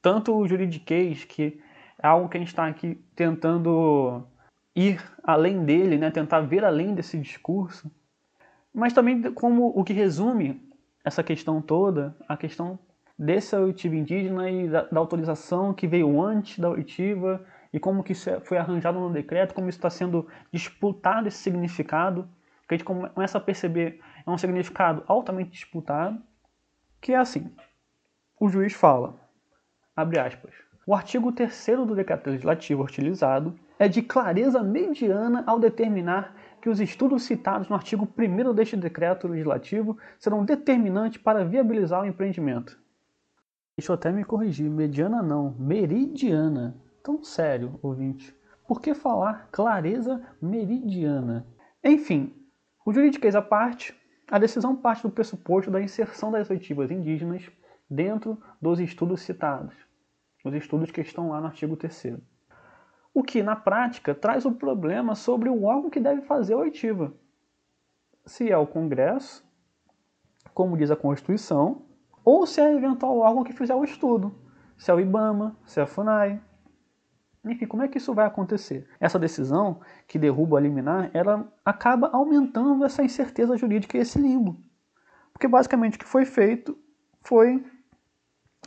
tanto 0.00 0.34
o 0.34 0.46
juridiquês, 0.46 1.24
que 1.24 1.60
é 2.00 2.06
algo 2.06 2.28
que 2.28 2.36
a 2.36 2.40
gente 2.40 2.48
está 2.48 2.66
aqui 2.66 2.94
tentando 3.16 4.24
ir 4.78 5.02
além 5.24 5.64
dele, 5.64 5.98
né? 5.98 6.08
tentar 6.08 6.40
ver 6.40 6.64
além 6.64 6.94
desse 6.94 7.18
discurso, 7.18 7.90
mas 8.72 8.92
também 8.92 9.32
como 9.32 9.72
o 9.74 9.82
que 9.82 9.92
resume 9.92 10.62
essa 11.04 11.22
questão 11.22 11.60
toda, 11.60 12.16
a 12.28 12.36
questão 12.36 12.78
dessa 13.18 13.58
oitiva 13.58 13.96
indígena 13.96 14.48
e 14.48 14.68
da, 14.68 14.82
da, 14.82 15.00
autorização 15.00 15.74
que 15.74 15.88
veio 15.88 16.22
antes 16.22 16.60
da 16.60 16.70
oitiva 16.70 17.44
e 17.72 17.80
como 17.80 18.04
que 18.04 18.12
isso 18.12 18.30
é, 18.30 18.38
foi 18.38 18.56
arranjado 18.56 19.00
no 19.00 19.10
decreto, 19.10 19.52
como 19.52 19.68
isso 19.68 19.78
está 19.78 19.90
sendo 19.90 20.28
disputado 20.52 21.26
esse 21.26 21.38
significado, 21.38 22.28
que 22.68 22.74
a 22.74 22.78
gente 22.78 22.84
começa 22.84 23.38
a 23.38 23.40
perceber 23.40 24.00
é 24.24 24.30
um 24.30 24.38
significado 24.38 25.02
altamente 25.08 25.50
disputado, 25.50 26.22
que 27.00 27.12
é 27.12 27.16
assim, 27.16 27.52
o 28.38 28.48
juiz 28.48 28.74
fala, 28.74 29.16
abre 29.96 30.20
aspas, 30.20 30.54
o 30.86 30.94
artigo 30.94 31.32
3 31.32 31.66
do 31.78 31.96
decreto 31.96 32.30
legislativo 32.30 32.84
utilizado 32.84 33.58
é 33.78 33.86
de 33.88 34.02
clareza 34.02 34.62
mediana 34.62 35.44
ao 35.46 35.58
determinar 35.58 36.34
que 36.60 36.68
os 36.68 36.80
estudos 36.80 37.22
citados 37.22 37.68
no 37.68 37.76
artigo 37.76 38.08
1 38.18 38.52
deste 38.52 38.76
decreto 38.76 39.28
legislativo 39.28 39.96
serão 40.18 40.44
determinantes 40.44 41.22
para 41.22 41.44
viabilizar 41.44 42.02
o 42.02 42.06
empreendimento. 42.06 42.78
Deixa 43.76 43.92
eu 43.92 43.94
até 43.94 44.10
me 44.10 44.24
corrigir, 44.24 44.68
mediana 44.68 45.22
não, 45.22 45.54
meridiana. 45.58 46.76
Tão 47.02 47.22
sério, 47.22 47.78
ouvinte. 47.80 48.36
Por 48.66 48.80
que 48.80 48.92
falar 48.92 49.48
clareza 49.52 50.20
meridiana? 50.42 51.46
Enfim, 51.82 52.34
o 52.84 52.92
juridiquês 52.92 53.36
à 53.36 53.40
parte, 53.40 53.94
a 54.28 54.38
decisão 54.38 54.74
parte 54.74 55.02
do 55.02 55.10
pressuposto 55.10 55.70
da 55.70 55.80
inserção 55.80 56.32
das 56.32 56.50
oitivas 56.50 56.90
indígenas 56.90 57.48
dentro 57.88 58.36
dos 58.60 58.80
estudos 58.80 59.22
citados, 59.22 59.74
os 60.44 60.52
estudos 60.52 60.90
que 60.90 61.00
estão 61.00 61.30
lá 61.30 61.40
no 61.40 61.46
artigo 61.46 61.76
3 61.76 62.18
o 63.14 63.22
que, 63.22 63.42
na 63.42 63.56
prática, 63.56 64.14
traz 64.14 64.44
o 64.44 64.52
problema 64.52 65.14
sobre 65.14 65.48
o 65.48 65.64
órgão 65.64 65.90
que 65.90 66.00
deve 66.00 66.22
fazer 66.22 66.54
a 66.54 66.58
oitiva. 66.58 67.12
Se 68.24 68.50
é 68.50 68.56
o 68.56 68.66
Congresso, 68.66 69.44
como 70.54 70.76
diz 70.76 70.90
a 70.90 70.96
Constituição, 70.96 71.82
ou 72.24 72.46
se 72.46 72.60
é 72.60 72.74
eventual 72.74 73.18
órgão 73.18 73.44
que 73.44 73.52
fizer 73.52 73.74
o 73.74 73.84
estudo, 73.84 74.34
se 74.76 74.90
é 74.90 74.94
o 74.94 75.00
IBAMA, 75.00 75.56
se 75.64 75.80
é 75.80 75.82
a 75.82 75.86
FUNAI. 75.86 76.40
Enfim, 77.44 77.66
como 77.66 77.82
é 77.82 77.88
que 77.88 77.98
isso 77.98 78.12
vai 78.12 78.26
acontecer? 78.26 78.86
Essa 79.00 79.18
decisão 79.18 79.80
que 80.06 80.18
derruba 80.18 80.58
a 80.58 80.60
liminar, 80.60 81.10
ela 81.14 81.50
acaba 81.64 82.08
aumentando 82.12 82.84
essa 82.84 83.02
incerteza 83.02 83.56
jurídica 83.56 83.96
e 83.96 84.00
esse 84.00 84.18
limbo. 84.18 84.56
Porque 85.32 85.48
basicamente 85.48 85.96
o 85.96 85.98
que 85.98 86.04
foi 86.04 86.24
feito 86.24 86.76
foi 87.22 87.64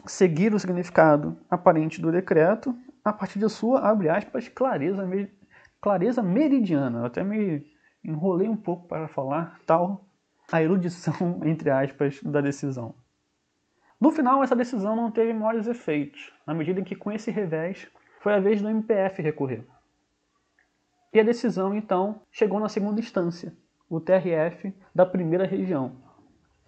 seguir 0.05 0.53
o 0.53 0.59
significado 0.59 1.37
aparente 1.49 2.01
do 2.01 2.11
decreto 2.11 2.75
a 3.03 3.11
partir 3.11 3.39
de 3.39 3.49
sua, 3.49 3.81
abre 3.81 4.09
aspas, 4.09 4.47
clareza, 4.47 5.07
clareza 5.79 6.21
meridiana. 6.21 6.99
Eu 6.99 7.05
até 7.05 7.23
me 7.23 7.65
enrolei 8.03 8.47
um 8.47 8.55
pouco 8.55 8.87
para 8.87 9.07
falar 9.07 9.59
tal 9.65 10.05
a 10.51 10.61
erudição, 10.61 11.41
entre 11.45 11.69
aspas, 11.69 12.21
da 12.23 12.41
decisão. 12.41 12.93
No 13.99 14.11
final, 14.11 14.43
essa 14.43 14.55
decisão 14.55 14.95
não 14.95 15.11
teve 15.11 15.31
maiores 15.33 15.67
efeitos, 15.67 16.33
na 16.45 16.53
medida 16.53 16.79
em 16.79 16.83
que, 16.83 16.95
com 16.95 17.11
esse 17.11 17.29
revés, 17.29 17.87
foi 18.19 18.33
a 18.33 18.39
vez 18.39 18.61
do 18.61 18.69
MPF 18.69 19.21
recorrer. 19.21 19.63
E 21.13 21.19
a 21.19 21.23
decisão, 21.23 21.75
então, 21.75 22.21
chegou 22.31 22.59
na 22.59 22.69
segunda 22.69 22.99
instância, 22.99 23.53
o 23.89 23.99
TRF 23.99 24.73
da 24.93 25.05
primeira 25.05 25.45
região. 25.45 25.97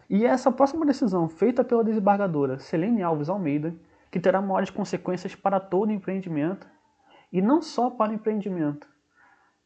E 0.09 0.25
essa 0.25 0.51
próxima 0.51 0.85
decisão, 0.85 1.27
feita 1.27 1.63
pela 1.63 1.83
desembargadora 1.83 2.59
Selene 2.59 3.01
Alves 3.01 3.29
Almeida, 3.29 3.73
que 4.13 4.19
terá 4.19 4.39
maiores 4.39 4.69
consequências 4.69 5.33
para 5.33 5.59
todo 5.59 5.91
empreendimento 5.91 6.67
e 7.31 7.41
não 7.41 7.63
só 7.63 7.89
para 7.89 8.11
o 8.11 8.13
empreendimento, 8.13 8.87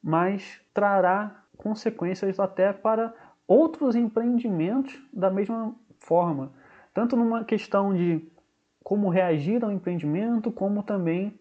mas 0.02 0.62
trará 0.74 1.44
consequências 1.58 2.40
até 2.40 2.72
para 2.72 3.14
outros 3.46 3.94
empreendimentos 3.94 4.98
da 5.12 5.30
mesma 5.30 5.76
forma, 6.00 6.54
tanto 6.94 7.18
numa 7.18 7.44
questão 7.44 7.94
de 7.94 8.26
como 8.82 9.10
reagir 9.10 9.66
ao 9.66 9.72
empreendimento, 9.72 10.50
como 10.50 10.82
também 10.82 11.38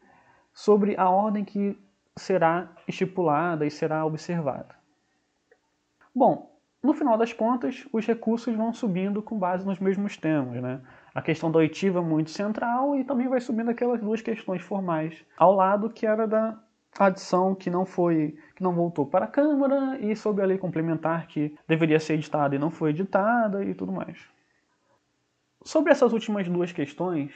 sobre 0.53 0.99
a 0.99 1.09
ordem 1.09 1.45
que 1.45 1.79
será 2.17 2.73
estipulada 2.89 3.65
e 3.65 3.71
será 3.71 4.05
observada. 4.05 4.75
Bom, 6.13 6.59
no 6.83 6.93
final 6.93 7.17
das 7.17 7.33
contas, 7.33 7.87
os 7.93 8.05
recursos 8.05 8.53
vão 8.57 8.73
subindo 8.73 9.23
com 9.23 9.39
base 9.39 9.65
nos 9.65 9.79
mesmos 9.79 10.17
temas, 10.17 10.61
né? 10.61 10.81
A 11.17 11.23
questão 11.23 11.51
da 11.51 11.59
oitiva 11.59 12.03
muito 12.03 12.29
central 12.29 12.95
e 12.95 13.03
também 13.03 13.27
vai 13.27 13.41
subindo 13.41 13.71
aquelas 13.71 14.03
duas 14.03 14.21
questões 14.21 14.61
formais 14.61 15.25
ao 15.39 15.55
lado 15.55 15.89
que 15.89 16.07
era 16.07 16.29
da 16.29 16.59
adição 16.99 17.55
que 17.55 17.71
não 17.71 17.87
foi 17.87 18.37
que 18.55 18.63
não 18.63 18.75
voltou 18.75 19.07
para 19.07 19.25
a 19.25 19.29
Câmara 19.29 19.99
e 19.99 20.15
sobre 20.15 20.43
a 20.43 20.47
lei 20.47 20.59
complementar 20.59 21.27
que 21.27 21.57
deveria 21.67 21.99
ser 21.99 22.15
editada 22.15 22.55
e 22.55 22.59
não 22.59 22.71
foi 22.71 22.91
editada 22.91 23.65
e 23.65 23.73
tudo 23.73 23.93
mais. 23.93 24.19
Sobre 25.65 25.91
essas 25.91 26.13
últimas 26.13 26.47
duas 26.51 26.71
questões, 26.71 27.33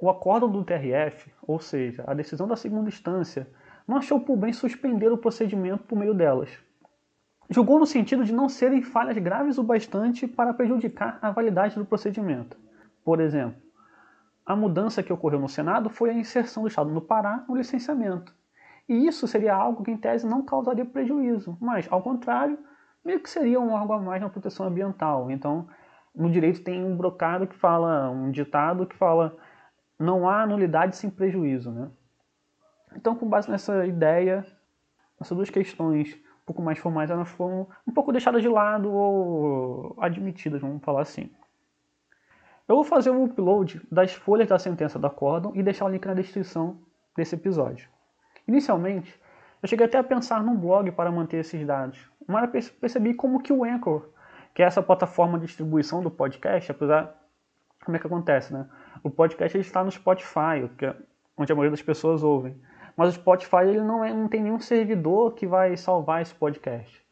o 0.00 0.10
acórdão 0.10 0.50
do 0.50 0.64
TRF, 0.64 1.32
ou 1.46 1.60
seja, 1.60 2.02
a 2.04 2.14
decisão 2.14 2.48
da 2.48 2.56
segunda 2.56 2.88
instância, 2.88 3.46
não 3.86 3.96
achou 3.96 4.18
por 4.18 4.36
bem 4.36 4.52
suspender 4.52 5.12
o 5.12 5.18
procedimento 5.18 5.84
por 5.84 5.96
meio 5.96 6.12
delas. 6.12 6.50
Julgou 7.48 7.78
no 7.78 7.86
sentido 7.86 8.24
de 8.24 8.32
não 8.32 8.48
serem 8.48 8.82
falhas 8.82 9.16
graves 9.18 9.56
o 9.56 9.62
bastante 9.62 10.26
para 10.26 10.52
prejudicar 10.52 11.18
a 11.22 11.30
validade 11.30 11.76
do 11.76 11.84
procedimento. 11.84 12.56
Por 13.04 13.20
exemplo, 13.20 13.60
a 14.44 14.56
mudança 14.56 15.02
que 15.02 15.12
ocorreu 15.12 15.40
no 15.40 15.48
Senado 15.48 15.88
foi 15.88 16.10
a 16.10 16.14
inserção 16.14 16.64
do 16.64 16.68
Estado 16.68 16.92
do 16.92 17.00
Pará 17.00 17.44
no 17.48 17.56
licenciamento. 17.56 18.34
E 18.88 19.06
isso 19.06 19.26
seria 19.26 19.54
algo 19.54 19.82
que, 19.84 19.90
em 19.90 19.96
tese, 19.96 20.26
não 20.26 20.44
causaria 20.44 20.84
prejuízo, 20.84 21.56
mas, 21.60 21.86
ao 21.90 22.02
contrário, 22.02 22.58
meio 23.04 23.20
que 23.20 23.30
seria 23.30 23.60
um 23.60 23.76
algo 23.76 23.92
a 23.92 24.00
mais 24.00 24.20
na 24.20 24.28
proteção 24.28 24.66
ambiental. 24.66 25.30
Então, 25.30 25.68
no 26.14 26.30
direito 26.30 26.62
tem 26.62 26.84
um 26.84 26.96
brocado 26.96 27.46
que 27.46 27.56
fala, 27.56 28.10
um 28.10 28.30
ditado 28.30 28.86
que 28.86 28.96
fala, 28.96 29.36
não 29.98 30.28
há 30.28 30.46
nulidade 30.46 30.96
sem 30.96 31.10
prejuízo. 31.10 31.70
Né? 31.70 31.90
Então, 32.96 33.14
com 33.14 33.28
base 33.28 33.50
nessa 33.50 33.86
ideia, 33.86 34.46
essas 35.20 35.36
duas 35.36 35.50
questões 35.50 36.16
pouco 36.46 36.62
mais 36.62 36.78
formais, 36.78 37.10
elas 37.10 37.28
foram 37.28 37.66
um 37.86 37.92
pouco 37.92 38.12
deixadas 38.12 38.40
de 38.40 38.48
lado 38.48 38.90
ou 38.90 39.96
admitidas, 39.98 40.60
vamos 40.60 40.82
falar 40.82 41.02
assim. 41.02 41.28
Eu 42.68 42.76
vou 42.76 42.84
fazer 42.84 43.10
um 43.10 43.24
upload 43.24 43.80
das 43.90 44.14
folhas 44.14 44.48
da 44.48 44.58
sentença 44.58 44.98
do 44.98 45.06
acórdão 45.06 45.52
e 45.54 45.62
deixar 45.62 45.84
o 45.84 45.88
link 45.88 46.04
na 46.06 46.14
descrição 46.14 46.78
desse 47.16 47.34
episódio. 47.34 47.88
Inicialmente, 48.46 49.20
eu 49.62 49.68
cheguei 49.68 49.86
até 49.86 49.98
a 49.98 50.04
pensar 50.04 50.42
num 50.42 50.56
blog 50.56 50.90
para 50.92 51.10
manter 51.10 51.38
esses 51.38 51.66
dados, 51.66 51.98
mas 52.26 52.70
percebi 52.70 53.14
como 53.14 53.42
que 53.42 53.52
o 53.52 53.64
Anchor, 53.64 54.08
que 54.54 54.62
é 54.62 54.66
essa 54.66 54.82
plataforma 54.82 55.38
de 55.38 55.46
distribuição 55.46 56.02
do 56.02 56.10
podcast, 56.10 56.70
apesar 56.70 57.14
como 57.84 57.96
é 57.96 58.00
que 58.00 58.06
acontece, 58.06 58.52
né? 58.52 58.68
O 59.02 59.10
podcast 59.10 59.58
está 59.58 59.82
no 59.84 59.90
Spotify, 59.90 60.68
é 60.82 60.94
onde 61.36 61.52
a 61.52 61.54
maioria 61.54 61.70
das 61.70 61.82
pessoas 61.82 62.22
ouvem. 62.22 62.56
Mas 62.96 63.10
o 63.10 63.12
Spotify 63.12 63.64
ele 63.66 63.80
não, 63.80 64.04
é, 64.04 64.12
não 64.12 64.28
tem 64.28 64.42
nenhum 64.42 64.58
servidor 64.58 65.34
que 65.34 65.46
vai 65.46 65.76
salvar 65.76 66.22
esse 66.22 66.34
podcast. 66.34 67.04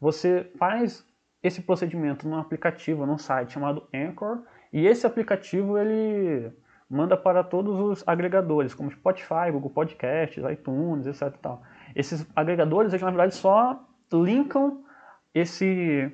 Você 0.00 0.50
faz 0.58 1.04
esse 1.42 1.62
procedimento 1.62 2.28
num 2.28 2.38
aplicativo, 2.38 3.06
num 3.06 3.16
site 3.16 3.52
chamado 3.52 3.88
Anchor, 3.94 4.42
e 4.72 4.86
esse 4.86 5.06
aplicativo 5.06 5.78
ele 5.78 6.52
manda 6.88 7.16
para 7.16 7.42
todos 7.42 7.78
os 7.78 8.06
agregadores, 8.06 8.74
como 8.74 8.90
Spotify, 8.90 9.50
Google 9.50 9.70
Podcasts, 9.70 10.42
iTunes, 10.50 11.06
etc. 11.06 11.34
Tal. 11.40 11.62
Esses 11.94 12.26
agregadores, 12.36 12.92
eles, 12.92 13.02
na 13.02 13.10
verdade, 13.10 13.34
só 13.34 13.80
linkam 14.12 14.84
esse, 15.32 16.12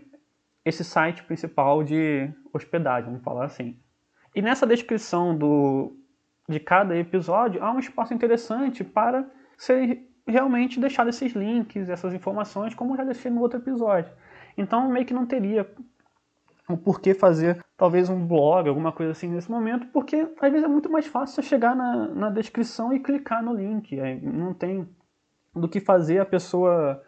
esse 0.64 0.85
site 0.85 1.23
principal 1.25 1.83
de 1.83 2.30
hospedagem, 2.52 3.11
vamos 3.11 3.25
falar 3.25 3.47
assim. 3.47 3.80
E 4.35 4.42
nessa 4.42 4.66
descrição 4.66 5.37
do, 5.37 5.97
de 6.49 6.61
cada 6.61 6.97
episódio, 6.97 7.62
há 7.62 7.73
um 7.73 7.79
espaço 7.79 8.15
interessante 8.15 8.85
para 8.85 9.29
ser 9.57 10.07
realmente 10.26 10.81
deixado 10.81 11.09
esses 11.09 11.33
links, 11.33 11.88
essas 11.88 12.12
informações, 12.12 12.75
como 12.75 12.97
já 12.97 13.05
deixei 13.05 13.31
no 13.31 13.41
outro 13.41 13.59
episódio. 13.59 14.12
Então, 14.57 14.88
meio 14.88 15.07
que 15.07 15.15
não 15.15 15.26
teria 15.26 15.69
o 16.69 16.76
porquê 16.76 17.15
fazer 17.15 17.65
talvez 17.76 18.09
um 18.09 18.26
blog, 18.26 18.69
alguma 18.69 18.91
coisa 18.91 19.12
assim 19.12 19.29
nesse 19.29 19.50
momento, 19.50 19.87
porque 19.88 20.29
às 20.41 20.50
vezes 20.50 20.65
é 20.65 20.69
muito 20.69 20.91
mais 20.91 21.07
fácil 21.07 21.37
você 21.37 21.43
chegar 21.43 21.76
na, 21.76 22.09
na 22.09 22.31
descrição 22.31 22.93
e 22.93 22.99
clicar 22.99 23.43
no 23.43 23.55
link. 23.55 23.97
Não 24.23 24.53
tem 24.53 24.88
do 25.55 25.69
que 25.69 25.81
fazer 25.81 26.19
a 26.19 26.26
pessoa 26.26 27.03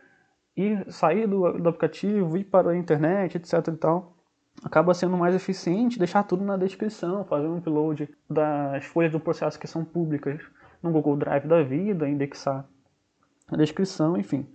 ir 0.56 0.90
sair 0.90 1.26
do, 1.26 1.52
do 1.52 1.68
aplicativo, 1.68 2.36
ir 2.36 2.44
para 2.44 2.70
a 2.70 2.76
internet, 2.76 3.36
etc 3.36 3.68
e 3.68 3.76
tal 3.76 4.17
acaba 4.64 4.94
sendo 4.94 5.16
mais 5.16 5.34
eficiente 5.34 5.98
deixar 5.98 6.22
tudo 6.24 6.44
na 6.44 6.56
descrição, 6.56 7.24
fazer 7.24 7.46
um 7.46 7.58
upload 7.58 8.08
das 8.28 8.84
folhas 8.84 9.12
do 9.12 9.20
processo 9.20 9.58
que 9.58 9.66
são 9.66 9.84
públicas 9.84 10.40
no 10.82 10.90
Google 10.90 11.16
Drive 11.16 11.46
da 11.46 11.62
vida, 11.62 12.08
indexar 12.08 12.64
a 13.48 13.56
descrição, 13.56 14.16
enfim. 14.16 14.46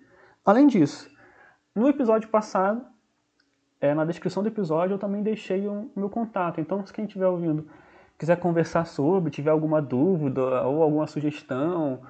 Além 0.46 0.68
disso, 0.68 1.10
no 1.76 1.88
episódio 1.88 2.30
passado, 2.30 2.86
é, 3.82 3.94
na 3.94 4.06
descrição 4.06 4.44
do 4.44 4.50
episódio 4.50 4.94
eu 4.94 5.00
também 5.00 5.24
deixei 5.24 5.68
o 5.68 5.92
meu 5.96 6.10
contato. 6.10 6.62
Então, 6.62 6.86
se 6.86 6.94
quem 6.94 7.06
estiver 7.06 7.28
ouvindo 7.28 7.68
quiser 8.18 8.38
conversar 8.38 8.86
sobre, 8.86 9.32
tiver 9.32 9.52
alguma 9.52 9.82
dúvida 9.82 10.62
ou 10.64 10.84
alguma 10.84 11.08
sugestão, 11.08 12.02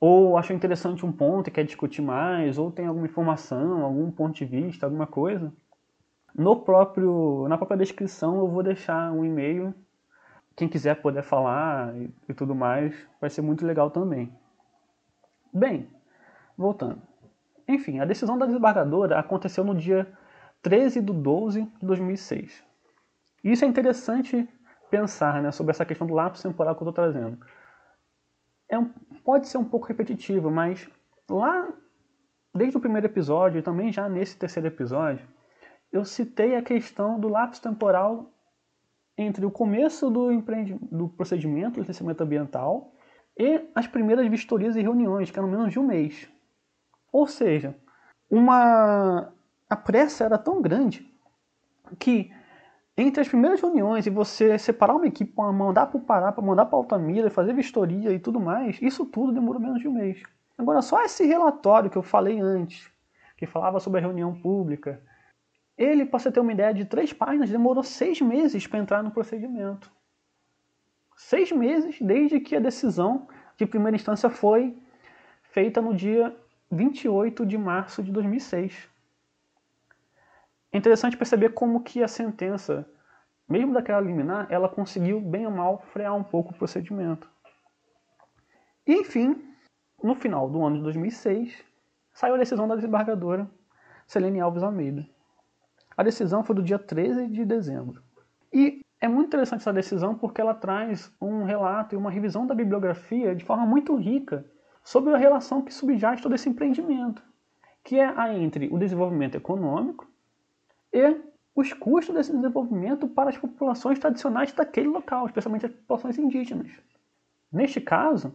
ou 0.00 0.36
achou 0.36 0.56
interessante 0.56 1.06
um 1.06 1.12
ponto 1.12 1.46
e 1.46 1.50
quer 1.52 1.64
discutir 1.64 2.02
mais, 2.02 2.58
ou 2.58 2.72
tem 2.72 2.86
alguma 2.86 3.06
informação, 3.06 3.84
algum 3.84 4.10
ponto 4.10 4.34
de 4.34 4.44
vista, 4.44 4.86
alguma 4.86 5.06
coisa, 5.06 5.52
no 6.34 6.60
próprio, 6.60 7.46
na 7.48 7.56
própria 7.56 7.76
descrição 7.76 8.38
eu 8.38 8.48
vou 8.48 8.62
deixar 8.62 9.12
um 9.12 9.24
e-mail. 9.24 9.74
Quem 10.56 10.68
quiser 10.68 11.00
poder 11.00 11.22
falar 11.22 11.94
e, 11.96 12.10
e 12.28 12.34
tudo 12.34 12.54
mais, 12.54 12.94
vai 13.20 13.30
ser 13.30 13.42
muito 13.42 13.66
legal 13.66 13.90
também. 13.90 14.32
Bem, 15.52 15.88
voltando. 16.56 17.00
Enfim, 17.68 18.00
a 18.00 18.04
decisão 18.04 18.38
da 18.38 18.46
desembargadora 18.46 19.18
aconteceu 19.18 19.64
no 19.64 19.74
dia 19.74 20.10
13 20.62 21.00
de 21.00 21.12
12 21.12 21.62
de 21.62 21.86
2006. 21.86 22.64
E 23.44 23.52
isso 23.52 23.64
é 23.64 23.68
interessante 23.68 24.48
pensar 24.90 25.42
né, 25.42 25.50
sobre 25.50 25.70
essa 25.70 25.84
questão 25.84 26.06
do 26.06 26.14
lapso 26.14 26.42
temporal 26.42 26.74
que 26.74 26.82
eu 26.82 26.88
estou 26.88 27.04
trazendo. 27.04 27.38
É 28.68 28.78
um, 28.78 28.88
pode 29.24 29.48
ser 29.48 29.58
um 29.58 29.64
pouco 29.64 29.86
repetitivo, 29.86 30.50
mas 30.50 30.88
lá, 31.28 31.68
desde 32.54 32.76
o 32.76 32.80
primeiro 32.80 33.06
episódio 33.06 33.58
e 33.58 33.62
também 33.62 33.92
já 33.92 34.08
nesse 34.08 34.36
terceiro 34.36 34.68
episódio, 34.68 35.26
eu 35.92 36.04
citei 36.04 36.56
a 36.56 36.62
questão 36.62 37.20
do 37.20 37.28
lapso 37.28 37.60
temporal 37.60 38.30
entre 39.16 39.44
o 39.44 39.50
começo 39.50 40.10
do, 40.10 40.30
do 40.90 41.08
procedimento 41.08 41.74
de 41.74 41.80
licenciamento 41.80 42.22
ambiental 42.22 42.94
e 43.38 43.68
as 43.74 43.86
primeiras 43.86 44.26
vistorias 44.28 44.74
e 44.74 44.80
reuniões, 44.80 45.30
que 45.30 45.38
eram 45.38 45.48
menos 45.48 45.70
de 45.70 45.78
um 45.78 45.86
mês. 45.86 46.28
Ou 47.12 47.26
seja, 47.26 47.76
uma 48.30 49.32
a 49.68 49.76
pressa 49.76 50.24
era 50.24 50.38
tão 50.38 50.60
grande 50.60 51.10
que 51.98 52.30
entre 52.96 53.20
as 53.22 53.28
primeiras 53.28 53.60
reuniões 53.60 54.06
e 54.06 54.10
você 54.10 54.58
separar 54.58 54.94
uma 54.94 55.06
equipe 55.06 55.32
para 55.32 55.50
mandar 55.50 55.86
para 55.86 55.96
o 55.96 56.00
Pará, 56.00 56.30
para 56.30 56.44
mandar 56.44 56.66
para 56.66 56.76
Altamira, 56.76 57.30
fazer 57.30 57.54
vistoria 57.54 58.12
e 58.12 58.18
tudo 58.18 58.38
mais, 58.38 58.80
isso 58.82 59.06
tudo 59.06 59.32
demorou 59.32 59.60
menos 59.60 59.80
de 59.80 59.88
um 59.88 59.92
mês. 59.92 60.22
Agora, 60.58 60.82
só 60.82 61.02
esse 61.02 61.24
relatório 61.26 61.90
que 61.90 61.96
eu 61.96 62.02
falei 62.02 62.38
antes, 62.38 62.90
que 63.36 63.46
falava 63.46 63.80
sobre 63.80 63.98
a 63.98 64.02
reunião 64.02 64.34
pública, 64.34 65.02
ele, 65.76 66.04
para 66.04 66.18
você 66.18 66.30
ter 66.30 66.40
uma 66.40 66.52
ideia, 66.52 66.72
de 66.72 66.84
três 66.84 67.12
páginas, 67.12 67.50
demorou 67.50 67.82
seis 67.82 68.20
meses 68.20 68.66
para 68.66 68.78
entrar 68.78 69.02
no 69.02 69.10
procedimento. 69.10 69.90
Seis 71.16 71.52
meses 71.52 72.00
desde 72.00 72.40
que 72.40 72.56
a 72.56 72.60
decisão 72.60 73.28
de 73.56 73.66
primeira 73.66 73.96
instância 73.96 74.28
foi 74.28 74.76
feita 75.42 75.80
no 75.80 75.94
dia 75.94 76.34
28 76.70 77.44
de 77.44 77.58
março 77.58 78.02
de 78.02 78.10
2006. 78.10 78.88
É 80.72 80.78
interessante 80.78 81.16
perceber 81.16 81.50
como 81.50 81.82
que 81.82 82.02
a 82.02 82.08
sentença, 82.08 82.88
mesmo 83.46 83.74
daquela 83.74 84.00
liminar, 84.00 84.46
ela 84.50 84.68
conseguiu, 84.68 85.20
bem 85.20 85.46
ou 85.46 85.52
mal, 85.52 85.78
frear 85.92 86.14
um 86.14 86.24
pouco 86.24 86.52
o 86.52 86.56
procedimento. 86.56 87.30
E, 88.86 88.94
enfim, 88.94 89.54
no 90.02 90.14
final 90.14 90.48
do 90.48 90.64
ano 90.64 90.78
de 90.78 90.82
2006, 90.82 91.62
saiu 92.12 92.34
a 92.34 92.38
decisão 92.38 92.66
da 92.66 92.74
desembargadora 92.74 93.48
Selene 94.06 94.40
Alves 94.40 94.62
Almeida. 94.62 95.06
A 95.96 96.02
decisão 96.02 96.42
foi 96.42 96.56
do 96.56 96.62
dia 96.62 96.78
13 96.78 97.26
de 97.28 97.44
dezembro. 97.44 98.02
E 98.52 98.80
é 99.00 99.08
muito 99.08 99.28
interessante 99.28 99.60
essa 99.60 99.72
decisão 99.72 100.14
porque 100.14 100.40
ela 100.40 100.54
traz 100.54 101.12
um 101.20 101.42
relato 101.42 101.94
e 101.94 101.98
uma 101.98 102.10
revisão 102.10 102.46
da 102.46 102.54
bibliografia 102.54 103.34
de 103.34 103.44
forma 103.44 103.66
muito 103.66 103.96
rica 103.96 104.44
sobre 104.84 105.12
a 105.12 105.16
relação 105.16 105.62
que 105.62 105.72
subjaz 105.72 106.20
todo 106.20 106.34
esse 106.34 106.48
empreendimento, 106.48 107.22
que 107.82 107.98
é 107.98 108.06
a 108.06 108.32
entre 108.34 108.68
o 108.72 108.78
desenvolvimento 108.78 109.36
econômico 109.36 110.06
e 110.92 111.20
os 111.54 111.72
custos 111.72 112.14
desse 112.14 112.32
desenvolvimento 112.32 113.06
para 113.08 113.30
as 113.30 113.36
populações 113.36 113.98
tradicionais 113.98 114.52
daquele 114.52 114.88
local, 114.88 115.26
especialmente 115.26 115.66
as 115.66 115.72
populações 115.72 116.18
indígenas. 116.18 116.70
Neste 117.50 117.80
caso, 117.80 118.32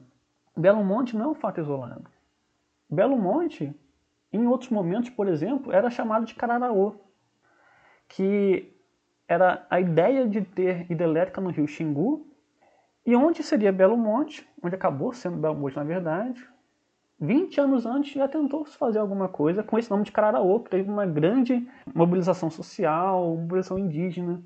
Belo 0.56 0.84
Monte 0.84 1.16
não 1.16 1.26
é 1.26 1.28
um 1.30 1.36
fato 1.36 1.60
isolado. 1.60 2.10
Belo 2.90 3.18
Monte, 3.18 3.74
em 4.32 4.46
outros 4.48 4.70
momentos, 4.70 5.10
por 5.10 5.28
exemplo, 5.28 5.72
era 5.72 5.90
chamado 5.90 6.26
de 6.26 6.36
Cararaô, 6.36 6.96
que 8.08 8.74
era 9.28 9.66
a 9.70 9.80
ideia 9.80 10.28
de 10.28 10.42
ter 10.42 10.90
hidrelétrica 10.90 11.42
no 11.42 11.50
rio 11.50 11.68
Xingu, 11.68 12.26
e 13.06 13.16
onde 13.16 13.44
seria 13.44 13.72
Belo 13.72 13.98
Monte, 13.98 14.48
onde 14.62 14.76
acabou 14.76 15.14
sendo 15.14 15.38
Belo 15.38 15.56
Monte 15.56 15.76
na 15.76 15.84
verdade, 15.84 16.46
20 17.20 17.60
anos 17.60 17.86
antes 17.86 18.14
já 18.14 18.28
tentou 18.28 18.66
se 18.66 18.78
fazer 18.78 19.00
alguma 19.00 19.28
coisa 19.28 19.64
com 19.64 19.78
esse 19.78 19.90
nome 19.90 20.04
de 20.04 20.12
Cararaô, 20.12 20.60
que 20.60 20.70
teve 20.70 20.90
uma 20.90 21.06
grande 21.06 21.68
mobilização 21.94 22.50
social, 22.50 23.36
mobilização 23.36 23.80
indígena. 23.80 24.42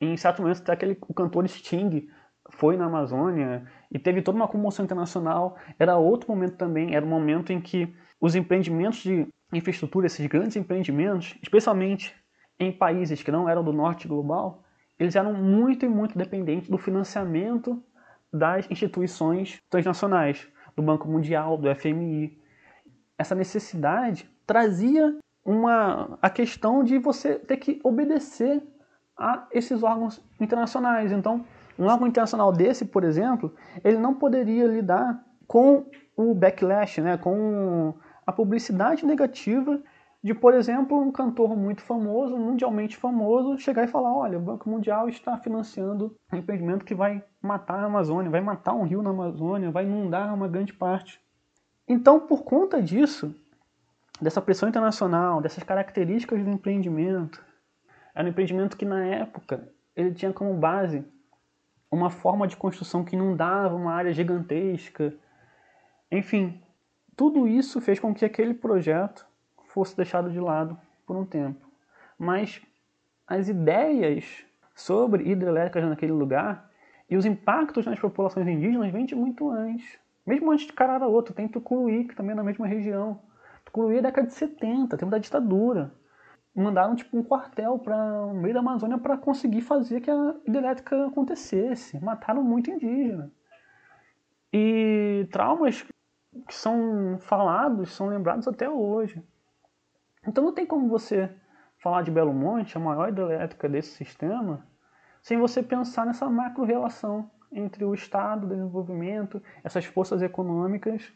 Em 0.00 0.16
certo 0.16 0.42
momento 0.42 0.60
até 0.60 0.72
aquele, 0.72 0.98
o 1.00 1.14
cantor 1.14 1.48
Sting 1.48 2.08
foi 2.50 2.76
na 2.76 2.86
Amazônia 2.86 3.64
e 3.92 3.98
teve 3.98 4.22
toda 4.22 4.36
uma 4.36 4.48
comoção 4.48 4.84
internacional. 4.84 5.56
Era 5.78 5.96
outro 5.96 6.30
momento 6.30 6.56
também, 6.56 6.94
era 6.94 7.04
um 7.04 7.08
momento 7.08 7.52
em 7.52 7.60
que 7.60 7.94
os 8.20 8.34
empreendimentos 8.34 8.98
de 8.98 9.28
infraestrutura, 9.52 10.06
esses 10.06 10.26
grandes 10.26 10.56
empreendimentos, 10.56 11.36
especialmente 11.42 12.14
em 12.58 12.72
países 12.72 13.22
que 13.22 13.30
não 13.30 13.48
eram 13.48 13.62
do 13.62 13.72
norte 13.72 14.08
global, 14.08 14.62
eles 14.98 15.14
eram 15.14 15.32
muito 15.32 15.84
e 15.84 15.88
muito 15.88 16.18
dependentes 16.18 16.68
do 16.68 16.76
financiamento 16.76 17.82
das 18.32 18.70
instituições 18.70 19.62
transnacionais 19.70 20.46
do 20.76 20.82
Banco 20.82 21.08
Mundial, 21.08 21.56
do 21.56 21.72
FMI. 21.74 22.38
Essa 23.16 23.34
necessidade 23.34 24.28
trazia 24.46 25.16
uma, 25.44 26.18
a 26.20 26.28
questão 26.28 26.82
de 26.82 26.98
você 26.98 27.36
ter 27.36 27.56
que 27.56 27.80
obedecer 27.82 28.62
a 29.16 29.46
esses 29.52 29.82
órgãos 29.82 30.22
internacionais. 30.40 31.10
Então, 31.10 31.44
um 31.78 31.86
órgão 31.86 32.06
internacional 32.06 32.52
desse, 32.52 32.84
por 32.84 33.04
exemplo, 33.04 33.54
ele 33.84 33.98
não 33.98 34.14
poderia 34.14 34.66
lidar 34.66 35.24
com 35.46 35.86
o 36.16 36.34
backlash, 36.34 37.00
né, 37.00 37.16
com 37.16 37.94
a 38.26 38.32
publicidade 38.32 39.06
negativa 39.06 39.80
de, 40.28 40.34
por 40.34 40.52
exemplo, 40.52 41.00
um 41.00 41.10
cantor 41.10 41.56
muito 41.56 41.80
famoso, 41.80 42.36
mundialmente 42.36 42.98
famoso, 42.98 43.56
chegar 43.56 43.84
e 43.84 43.88
falar: 43.88 44.14
olha, 44.14 44.36
o 44.36 44.42
Banco 44.42 44.68
Mundial 44.68 45.08
está 45.08 45.38
financiando 45.38 46.14
um 46.30 46.36
empreendimento 46.36 46.84
que 46.84 46.94
vai 46.94 47.24
matar 47.40 47.78
a 47.78 47.86
Amazônia, 47.86 48.30
vai 48.30 48.42
matar 48.42 48.74
um 48.74 48.82
rio 48.82 49.00
na 49.00 49.08
Amazônia, 49.08 49.70
vai 49.70 49.86
inundar 49.86 50.34
uma 50.34 50.46
grande 50.46 50.74
parte. 50.74 51.18
Então, 51.88 52.20
por 52.20 52.42
conta 52.42 52.82
disso, 52.82 53.34
dessa 54.20 54.42
pressão 54.42 54.68
internacional, 54.68 55.40
dessas 55.40 55.64
características 55.64 56.44
do 56.44 56.50
empreendimento, 56.50 57.42
era 58.14 58.26
um 58.26 58.30
empreendimento 58.30 58.76
que 58.76 58.84
na 58.84 59.02
época 59.06 59.66
ele 59.96 60.12
tinha 60.12 60.30
como 60.30 60.52
base 60.52 61.02
uma 61.90 62.10
forma 62.10 62.46
de 62.46 62.54
construção 62.54 63.02
que 63.02 63.16
inundava 63.16 63.74
uma 63.74 63.94
área 63.94 64.12
gigantesca. 64.12 65.14
Enfim, 66.12 66.60
tudo 67.16 67.48
isso 67.48 67.80
fez 67.80 67.98
com 67.98 68.12
que 68.12 68.26
aquele 68.26 68.52
projeto 68.52 69.26
fosse 69.78 69.96
deixado 69.96 70.28
de 70.28 70.40
lado 70.40 70.76
por 71.06 71.16
um 71.16 71.24
tempo. 71.24 71.64
Mas 72.18 72.60
as 73.24 73.48
ideias 73.48 74.44
sobre 74.74 75.30
hidrelétricas 75.30 75.88
naquele 75.88 76.10
lugar 76.10 76.68
e 77.08 77.16
os 77.16 77.24
impactos 77.24 77.86
nas 77.86 77.98
populações 77.98 78.48
indígenas 78.48 78.92
vêm 78.92 79.06
de 79.06 79.14
muito 79.14 79.48
antes. 79.48 79.98
Mesmo 80.26 80.50
antes 80.50 80.66
de 80.66 80.72
Cararaú, 80.72 81.22
tem 81.22 81.46
Tucuruí, 81.46 82.08
que 82.08 82.16
também 82.16 82.32
é 82.32 82.34
na 82.34 82.42
mesma 82.42 82.66
região. 82.66 83.20
Tucuruí 83.64 83.98
é 83.98 84.02
década 84.02 84.26
de 84.26 84.34
70, 84.34 84.96
tempo 84.96 85.12
da 85.12 85.18
ditadura. 85.18 85.92
Mandaram 86.52 86.96
tipo 86.96 87.16
um 87.16 87.22
quartel 87.22 87.78
para 87.78 87.96
o 88.26 88.34
meio 88.34 88.52
da 88.52 88.60
Amazônia 88.60 88.98
para 88.98 89.16
conseguir 89.16 89.60
fazer 89.60 90.00
que 90.00 90.10
a 90.10 90.34
hidrelétrica 90.44 91.06
acontecesse. 91.06 92.02
Mataram 92.04 92.42
muito 92.42 92.68
indígena. 92.68 93.30
E 94.52 95.28
traumas 95.30 95.82
que 96.48 96.54
são 96.54 97.16
falados, 97.20 97.94
são 97.94 98.08
lembrados 98.08 98.48
até 98.48 98.68
hoje. 98.68 99.22
Então 100.28 100.44
não 100.44 100.52
tem 100.52 100.66
como 100.66 100.88
você 100.88 101.34
falar 101.78 102.02
de 102.02 102.10
Belo 102.10 102.34
Monte, 102.34 102.76
a 102.76 102.80
maior 102.80 103.08
hidrelétrica 103.08 103.68
desse 103.68 103.92
sistema, 103.92 104.66
sem 105.22 105.38
você 105.38 105.62
pensar 105.62 106.04
nessa 106.04 106.28
macro-relação 106.28 107.30
entre 107.50 107.84
o 107.84 107.94
Estado, 107.94 108.44
o 108.44 108.48
desenvolvimento, 108.48 109.42
essas 109.64 109.86
forças 109.86 110.20
econômicas 110.20 111.10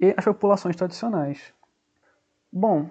e 0.00 0.14
as 0.16 0.24
populações 0.24 0.74
tradicionais. 0.74 1.52
Bom, 2.50 2.88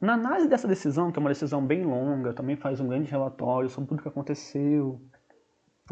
na 0.00 0.14
análise 0.14 0.48
dessa 0.48 0.66
decisão, 0.66 1.12
que 1.12 1.18
é 1.18 1.20
uma 1.20 1.30
decisão 1.30 1.64
bem 1.64 1.84
longa, 1.84 2.32
também 2.32 2.56
faz 2.56 2.80
um 2.80 2.88
grande 2.88 3.10
relatório 3.10 3.68
sobre 3.68 3.88
tudo 3.88 4.00
o 4.00 4.02
que 4.02 4.08
aconteceu. 4.08 5.00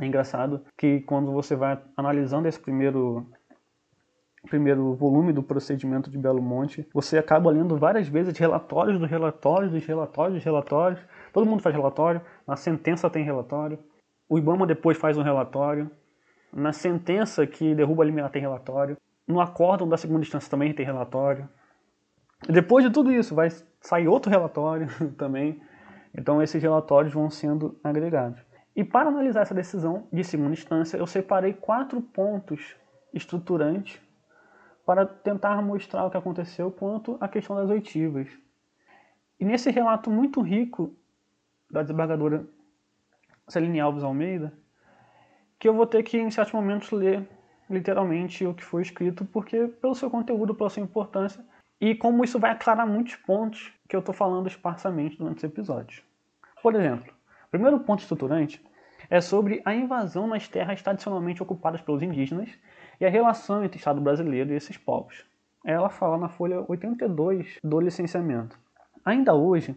É 0.00 0.04
engraçado 0.04 0.64
que 0.76 1.00
quando 1.02 1.32
você 1.32 1.54
vai 1.54 1.80
analisando 1.96 2.48
esse 2.48 2.58
primeiro 2.58 3.30
primeiro 4.46 4.94
volume 4.94 5.32
do 5.32 5.42
procedimento 5.42 6.10
de 6.10 6.16
Belo 6.16 6.40
Monte, 6.40 6.88
você 6.94 7.18
acaba 7.18 7.50
lendo 7.50 7.76
várias 7.76 8.08
vezes 8.08 8.36
relatórios 8.38 8.98
dos 8.98 9.10
relatórios, 9.10 9.72
dos 9.72 9.84
relatórios, 9.84 10.34
dos 10.36 10.44
relatórios. 10.44 11.00
Todo 11.32 11.46
mundo 11.46 11.62
faz 11.62 11.74
relatório, 11.74 12.20
na 12.46 12.56
sentença 12.56 13.10
tem 13.10 13.24
relatório. 13.24 13.78
O 14.28 14.38
Ibama 14.38 14.66
depois 14.66 14.96
faz 14.96 15.18
um 15.18 15.22
relatório. 15.22 15.90
Na 16.52 16.72
sentença 16.72 17.46
que 17.46 17.74
derruba 17.74 18.02
a 18.02 18.06
liminar 18.06 18.30
tem 18.30 18.40
relatório. 18.40 18.96
No 19.26 19.40
acórdão 19.40 19.88
da 19.88 19.96
segunda 19.96 20.22
instância 20.22 20.50
também 20.50 20.72
tem 20.72 20.86
relatório. 20.86 21.48
Depois 22.48 22.84
de 22.84 22.90
tudo 22.90 23.12
isso, 23.12 23.34
vai 23.34 23.48
sair 23.80 24.08
outro 24.08 24.30
relatório 24.30 24.88
também. 25.18 25.60
Então, 26.16 26.42
esses 26.42 26.62
relatórios 26.62 27.12
vão 27.12 27.28
sendo 27.28 27.78
agregados. 27.82 28.40
E 28.74 28.84
para 28.84 29.08
analisar 29.08 29.40
essa 29.40 29.54
decisão 29.54 30.06
de 30.12 30.22
segunda 30.22 30.52
instância, 30.52 30.96
eu 30.96 31.06
separei 31.06 31.52
quatro 31.52 32.00
pontos 32.00 32.76
estruturantes 33.12 34.00
para 34.86 35.04
tentar 35.04 35.60
mostrar 35.60 36.04
o 36.04 36.10
que 36.10 36.16
aconteceu 36.16 36.70
quanto 36.70 37.18
à 37.20 37.26
questão 37.26 37.56
das 37.56 37.68
oitivas. 37.68 38.28
E 39.38 39.44
nesse 39.44 39.68
relato 39.70 40.08
muito 40.10 40.40
rico 40.40 40.94
da 41.68 41.82
desembargadora 41.82 42.46
Celine 43.48 43.80
Alves 43.80 44.04
Almeida, 44.04 44.54
que 45.58 45.68
eu 45.68 45.74
vou 45.74 45.86
ter 45.86 46.04
que, 46.04 46.16
em 46.16 46.30
certos 46.30 46.54
momentos, 46.54 46.92
ler 46.92 47.28
literalmente 47.68 48.46
o 48.46 48.54
que 48.54 48.62
foi 48.62 48.82
escrito, 48.82 49.24
porque 49.24 49.66
pelo 49.66 49.94
seu 49.96 50.08
conteúdo, 50.08 50.54
pela 50.54 50.70
sua 50.70 50.82
importância, 50.82 51.44
e 51.80 51.92
como 51.94 52.24
isso 52.24 52.38
vai 52.38 52.52
aclarar 52.52 52.86
muitos 52.86 53.16
pontos 53.16 53.72
que 53.88 53.96
eu 53.96 54.00
estou 54.00 54.14
falando 54.14 54.46
esparsamente 54.46 55.18
durante 55.18 55.38
esse 55.38 55.46
episódio. 55.46 56.04
Por 56.62 56.74
exemplo, 56.76 57.12
o 57.46 57.50
primeiro 57.50 57.80
ponto 57.80 58.00
estruturante 58.00 58.64
é 59.10 59.20
sobre 59.20 59.60
a 59.64 59.74
invasão 59.74 60.28
nas 60.28 60.46
terras 60.48 60.80
tradicionalmente 60.80 61.42
ocupadas 61.42 61.80
pelos 61.80 62.02
indígenas 62.02 62.48
e 63.00 63.06
a 63.06 63.10
relação 63.10 63.64
entre 63.64 63.76
o 63.76 63.80
Estado 63.80 64.00
brasileiro 64.00 64.50
e 64.50 64.56
esses 64.56 64.76
povos. 64.76 65.24
Ela 65.64 65.88
fala 65.88 66.16
na 66.16 66.28
folha 66.28 66.64
82 66.68 67.58
do 67.62 67.80
licenciamento. 67.80 68.58
Ainda 69.04 69.34
hoje, 69.34 69.76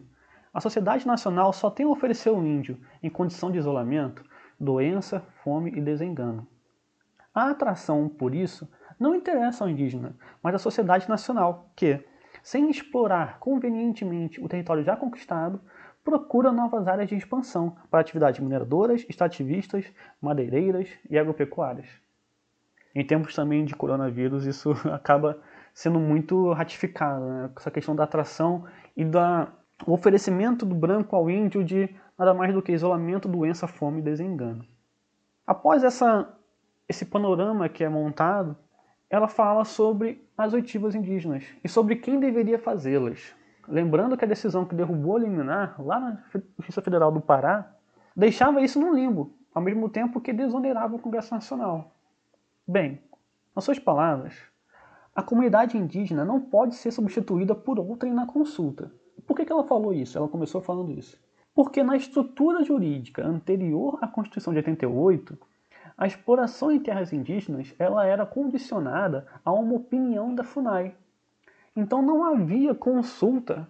a 0.52 0.60
sociedade 0.60 1.06
nacional 1.06 1.52
só 1.52 1.70
tem 1.70 1.86
a 1.86 1.88
oferecer 1.88 2.28
ao 2.28 2.44
índio, 2.44 2.78
em 3.02 3.08
condição 3.08 3.50
de 3.50 3.58
isolamento, 3.58 4.24
doença, 4.58 5.20
fome 5.42 5.70
e 5.70 5.80
desengano. 5.80 6.46
A 7.34 7.50
atração 7.50 8.08
por 8.08 8.34
isso 8.34 8.68
não 8.98 9.14
interessa 9.14 9.64
ao 9.64 9.70
indígena, 9.70 10.16
mas 10.42 10.54
à 10.54 10.58
sociedade 10.58 11.08
nacional, 11.08 11.70
que, 11.76 12.04
sem 12.42 12.68
explorar 12.68 13.38
convenientemente 13.38 14.42
o 14.42 14.48
território 14.48 14.82
já 14.82 14.96
conquistado, 14.96 15.60
procura 16.04 16.50
novas 16.50 16.88
áreas 16.88 17.08
de 17.08 17.14
expansão 17.14 17.76
para 17.90 18.00
atividades 18.00 18.40
mineradoras, 18.40 19.06
extrativistas, 19.08 19.84
madeireiras 20.20 20.88
e 21.08 21.18
agropecuárias. 21.18 21.88
Em 22.94 23.04
tempos 23.04 23.34
também 23.34 23.64
de 23.64 23.74
coronavírus, 23.74 24.46
isso 24.46 24.72
acaba 24.92 25.38
sendo 25.72 26.00
muito 26.00 26.52
ratificado, 26.52 27.24
né? 27.24 27.50
essa 27.56 27.70
questão 27.70 27.94
da 27.94 28.04
atração 28.04 28.64
e 28.96 29.04
do 29.04 29.18
oferecimento 29.86 30.66
do 30.66 30.74
branco 30.74 31.14
ao 31.16 31.30
índio 31.30 31.64
de 31.64 31.88
nada 32.18 32.34
mais 32.34 32.52
do 32.52 32.60
que 32.60 32.72
isolamento, 32.72 33.28
doença, 33.28 33.66
fome 33.66 34.00
e 34.00 34.02
desengano. 34.02 34.64
Após 35.46 35.82
essa, 35.82 36.28
esse 36.88 37.06
panorama 37.06 37.68
que 37.68 37.82
é 37.82 37.88
montado, 37.88 38.56
ela 39.08 39.26
fala 39.26 39.64
sobre 39.64 40.24
as 40.36 40.52
oitivas 40.52 40.94
indígenas 40.94 41.44
e 41.64 41.68
sobre 41.68 41.96
quem 41.96 42.20
deveria 42.20 42.58
fazê-las. 42.58 43.34
Lembrando 43.66 44.16
que 44.16 44.24
a 44.24 44.28
decisão 44.28 44.64
que 44.64 44.74
derrubou 44.74 45.16
a 45.16 45.20
liminar 45.20 45.80
lá 45.80 46.00
na 46.00 46.18
Justiça 46.58 46.82
Federal 46.82 47.10
do 47.10 47.20
Pará 47.20 47.72
deixava 48.14 48.60
isso 48.60 48.80
no 48.80 48.92
limbo, 48.92 49.32
ao 49.54 49.62
mesmo 49.62 49.88
tempo 49.88 50.20
que 50.20 50.32
desonerava 50.32 50.96
o 50.96 50.98
Congresso 50.98 51.32
Nacional. 51.32 51.92
Bem, 52.70 53.00
nas 53.52 53.64
suas 53.64 53.80
palavras, 53.80 54.32
a 55.12 55.24
comunidade 55.24 55.76
indígena 55.76 56.24
não 56.24 56.40
pode 56.40 56.76
ser 56.76 56.92
substituída 56.92 57.52
por 57.52 57.80
outrem 57.80 58.14
na 58.14 58.28
consulta. 58.28 58.92
Por 59.26 59.36
que, 59.36 59.44
que 59.44 59.50
ela 59.50 59.64
falou 59.64 59.92
isso? 59.92 60.16
Ela 60.16 60.28
começou 60.28 60.60
falando 60.60 60.92
isso. 60.92 61.20
Porque 61.52 61.82
na 61.82 61.96
estrutura 61.96 62.62
jurídica 62.62 63.26
anterior 63.26 63.98
à 64.00 64.06
Constituição 64.06 64.52
de 64.52 64.60
88, 64.60 65.36
a 65.98 66.06
exploração 66.06 66.70
em 66.70 66.78
terras 66.78 67.12
indígenas 67.12 67.74
ela 67.76 68.06
era 68.06 68.24
condicionada 68.24 69.26
a 69.44 69.52
uma 69.52 69.74
opinião 69.74 70.32
da 70.32 70.44
FUNAI. 70.44 70.94
Então 71.74 72.00
não 72.00 72.22
havia 72.22 72.72
consulta 72.72 73.66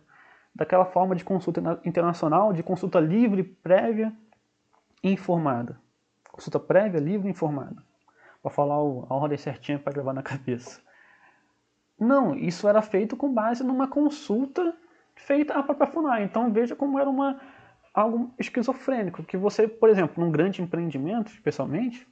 daquela 0.54 0.84
forma 0.84 1.16
de 1.16 1.24
consulta 1.24 1.80
internacional, 1.86 2.52
de 2.52 2.62
consulta 2.62 3.00
livre, 3.00 3.44
prévia 3.44 4.14
e 5.02 5.10
informada. 5.10 5.80
Consulta 6.30 6.60
prévia, 6.60 7.00
livre 7.00 7.28
e 7.28 7.30
informada. 7.30 7.88
Para 8.42 8.50
falar 8.50 8.74
a 8.74 9.14
ordem 9.14 9.38
certinha 9.38 9.79
para 9.79 9.92
gravar 9.92 10.12
na 10.12 10.22
cabeça. 10.24 10.81
Não, 11.98 12.35
isso 12.35 12.66
era 12.66 12.81
feito 12.81 13.16
com 13.16 13.33
base 13.33 13.62
numa 13.62 13.87
consulta 13.87 14.74
feita 15.14 15.55
à 15.55 15.62
própria 15.62 15.87
FUNAI. 15.87 16.24
Então 16.24 16.53
veja 16.53 16.74
como 16.74 16.98
era 16.98 17.09
uma, 17.09 17.40
algo 17.92 18.33
esquizofrênico, 18.38 19.22
que 19.22 19.37
você, 19.37 19.68
por 19.68 19.88
exemplo, 19.88 20.24
num 20.24 20.31
grande 20.31 20.62
empreendimento, 20.62 21.33
especialmente, 21.33 22.07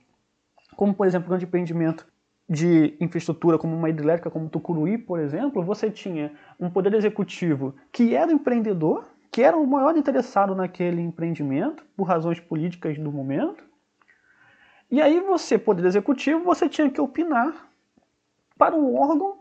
como 0.77 0.95
por 0.95 1.07
exemplo, 1.07 1.27
um 1.27 1.31
grande 1.31 1.45
empreendimento 1.45 2.07
de 2.49 2.97
infraestrutura 3.01 3.59
como 3.59 3.77
uma 3.77 3.91
hidrelétrica 3.91 4.31
como 4.31 4.49
Tucuruí, 4.49 4.97
por 4.97 5.21
exemplo, 5.21 5.63
você 5.63 5.91
tinha 5.91 6.33
um 6.59 6.71
poder 6.71 6.95
executivo 6.95 7.75
que 7.93 8.15
era 8.15 8.33
empreendedor, 8.33 9.07
que 9.31 9.43
era 9.43 9.57
o 9.57 9.67
maior 9.67 9.97
interessado 9.97 10.55
naquele 10.55 11.03
empreendimento, 11.03 11.85
por 11.97 12.05
razões 12.05 12.41
políticas 12.41 12.97
do 12.99 13.13
momento. 13.13 13.68
E 14.91 15.03
aí 15.03 15.21
você, 15.21 15.59
poder 15.59 15.85
executivo, 15.85 16.45
você 16.45 16.69
tinha 16.69 16.91
que 16.91 17.01
opinar 17.01 17.69
para 18.57 18.75
um 18.75 18.97
órgão 18.97 19.39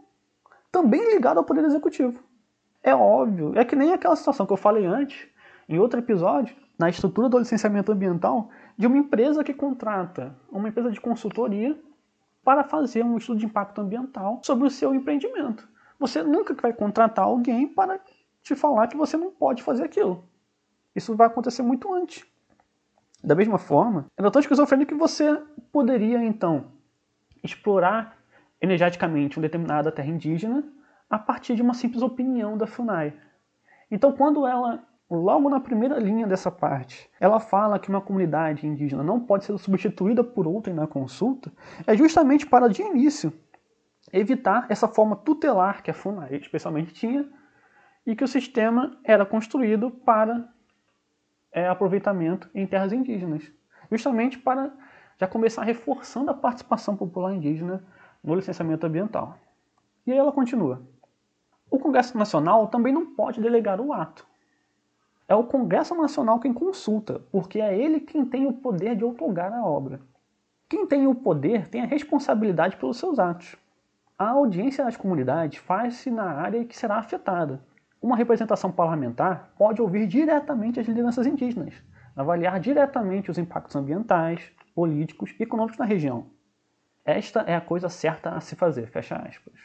também 0.71 1.13
ligado 1.13 1.37
ao 1.37 1.43
poder 1.43 1.63
executivo. 1.63 2.19
É 2.83 2.93
óbvio, 2.93 3.53
é 3.55 3.65
que 3.65 3.75
nem 3.75 3.93
aquela 3.93 4.15
situação 4.15 4.45
que 4.45 4.53
eu 4.53 4.57
falei 4.57 4.85
antes, 4.85 5.27
em 5.67 5.79
outro 5.79 5.99
episódio, 5.99 6.55
na 6.77 6.89
estrutura 6.89 7.27
do 7.27 7.39
licenciamento 7.39 7.91
ambiental, 7.91 8.49
de 8.77 8.85
uma 8.87 8.97
empresa 8.97 9.43
que 9.43 9.53
contrata 9.53 10.35
uma 10.51 10.69
empresa 10.69 10.91
de 10.91 11.01
consultoria 11.01 11.77
para 12.43 12.63
fazer 12.63 13.03
um 13.03 13.17
estudo 13.17 13.39
de 13.39 13.45
impacto 13.45 13.81
ambiental 13.81 14.39
sobre 14.43 14.67
o 14.67 14.71
seu 14.71 14.93
empreendimento. 14.93 15.67
Você 15.99 16.21
nunca 16.21 16.53
vai 16.53 16.71
contratar 16.71 17.25
alguém 17.25 17.67
para 17.67 17.99
te 18.41 18.55
falar 18.55 18.87
que 18.87 18.95
você 18.95 19.17
não 19.17 19.31
pode 19.31 19.63
fazer 19.63 19.83
aquilo. 19.83 20.23
Isso 20.95 21.15
vai 21.15 21.27
acontecer 21.27 21.63
muito 21.63 21.93
antes. 21.93 22.25
Da 23.23 23.35
mesma 23.35 23.57
forma, 23.57 24.05
é 24.15 24.29
tão 24.29 24.39
esquizofrênico 24.39 24.93
que 24.93 24.97
você 24.97 25.41
poderia, 25.71 26.23
então, 26.23 26.71
explorar 27.43 28.17
energeticamente 28.61 29.37
uma 29.37 29.43
determinada 29.43 29.91
terra 29.91 30.09
indígena 30.09 30.63
a 31.09 31.17
partir 31.17 31.55
de 31.55 31.61
uma 31.61 31.73
simples 31.73 32.01
opinião 32.01 32.57
da 32.57 32.67
FUNAI. 32.67 33.13
Então, 33.89 34.11
quando 34.11 34.45
ela 34.45 34.83
Logo 35.09 35.49
na 35.49 35.61
primeira 35.61 35.97
linha 35.97 36.27
dessa 36.27 36.51
parte, 36.51 37.09
ela 37.17 37.39
fala 37.39 37.79
que 37.79 37.87
uma 37.87 38.01
comunidade 38.01 38.67
indígena 38.67 39.01
não 39.01 39.21
pode 39.21 39.45
ser 39.45 39.57
substituída 39.57 40.21
por 40.21 40.45
outra 40.45 40.73
na 40.73 40.85
consulta, 40.85 41.49
é 41.85 41.95
justamente 41.95 42.45
para, 42.45 42.67
de 42.67 42.81
início, 42.81 43.31
evitar 44.11 44.65
essa 44.67 44.85
forma 44.85 45.15
tutelar 45.15 45.81
que 45.81 45.89
a 45.89 45.93
FUNAI 45.93 46.35
especialmente 46.35 46.93
tinha 46.93 47.25
e 48.05 48.17
que 48.17 48.23
o 48.23 48.27
sistema 48.27 48.99
era 49.01 49.25
construído 49.25 49.89
para 49.89 50.45
é, 51.57 51.67
aproveitamento 51.67 52.49
em 52.53 52.65
terras 52.65 52.91
indígenas. 52.91 53.51
Justamente 53.91 54.37
para 54.37 54.71
já 55.17 55.27
começar 55.27 55.63
reforçando 55.63 56.31
a 56.31 56.33
participação 56.33 56.95
popular 56.95 57.33
indígena 57.33 57.83
no 58.23 58.35
licenciamento 58.35 58.85
ambiental. 58.85 59.37
E 60.05 60.11
aí 60.11 60.17
ela 60.17 60.31
continua. 60.31 60.81
O 61.69 61.79
Congresso 61.79 62.17
Nacional 62.17 62.67
também 62.67 62.93
não 62.93 63.13
pode 63.13 63.41
delegar 63.41 63.81
o 63.81 63.91
ato 63.93 64.25
é 65.27 65.35
o 65.35 65.43
Congresso 65.43 65.93
Nacional 65.93 66.39
quem 66.39 66.53
consulta, 66.53 67.21
porque 67.31 67.59
é 67.59 67.77
ele 67.77 67.99
quem 67.99 68.25
tem 68.25 68.47
o 68.47 68.53
poder 68.53 68.95
de 68.95 69.03
outorgar 69.03 69.51
a 69.51 69.65
obra. 69.65 69.99
Quem 70.69 70.87
tem 70.87 71.05
o 71.05 71.13
poder 71.13 71.67
tem 71.67 71.81
a 71.81 71.85
responsabilidade 71.85 72.77
pelos 72.77 72.97
seus 72.97 73.19
atos. 73.19 73.57
A 74.17 74.29
audiência 74.29 74.85
das 74.85 74.95
comunidades 74.95 75.59
faz-se 75.59 76.09
na 76.09 76.23
área 76.23 76.63
que 76.63 76.77
será 76.77 76.97
afetada. 76.97 77.61
Uma 78.07 78.15
representação 78.15 78.71
parlamentar 78.71 79.51
pode 79.57 79.81
ouvir 79.81 80.07
diretamente 80.07 80.79
as 80.79 80.87
lideranças 80.87 81.27
indígenas, 81.27 81.73
avaliar 82.15 82.57
diretamente 82.57 83.29
os 83.29 83.37
impactos 83.37 83.75
ambientais, 83.75 84.49
políticos 84.73 85.35
e 85.37 85.43
econômicos 85.43 85.77
na 85.77 85.83
região. 85.83 86.27
Esta 87.03 87.41
é 87.41 87.53
a 87.53 87.59
coisa 87.59 87.89
certa 87.89 88.29
a 88.29 88.39
se 88.39 88.55
fazer, 88.55 88.87
fecha 88.87 89.17
aspas. 89.17 89.59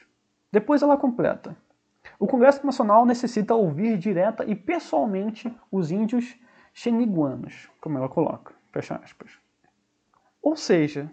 Depois 0.51 0.83
ela 0.83 0.97
completa. 0.97 1.57
O 2.19 2.27
Congresso 2.27 2.67
Nacional 2.67 3.07
necessita 3.07 3.55
ouvir 3.55 3.97
direta 3.97 4.45
e 4.45 4.57
pessoalmente 4.57 5.57
os 5.71 5.93
índios 5.93 6.37
xeniguanos, 6.75 7.71
como 7.81 7.97
ela 7.97 8.09
coloca. 8.09 8.53
Fecha 8.73 8.97
aspas. 8.97 9.39
Ou 10.43 10.57
seja, 10.57 11.09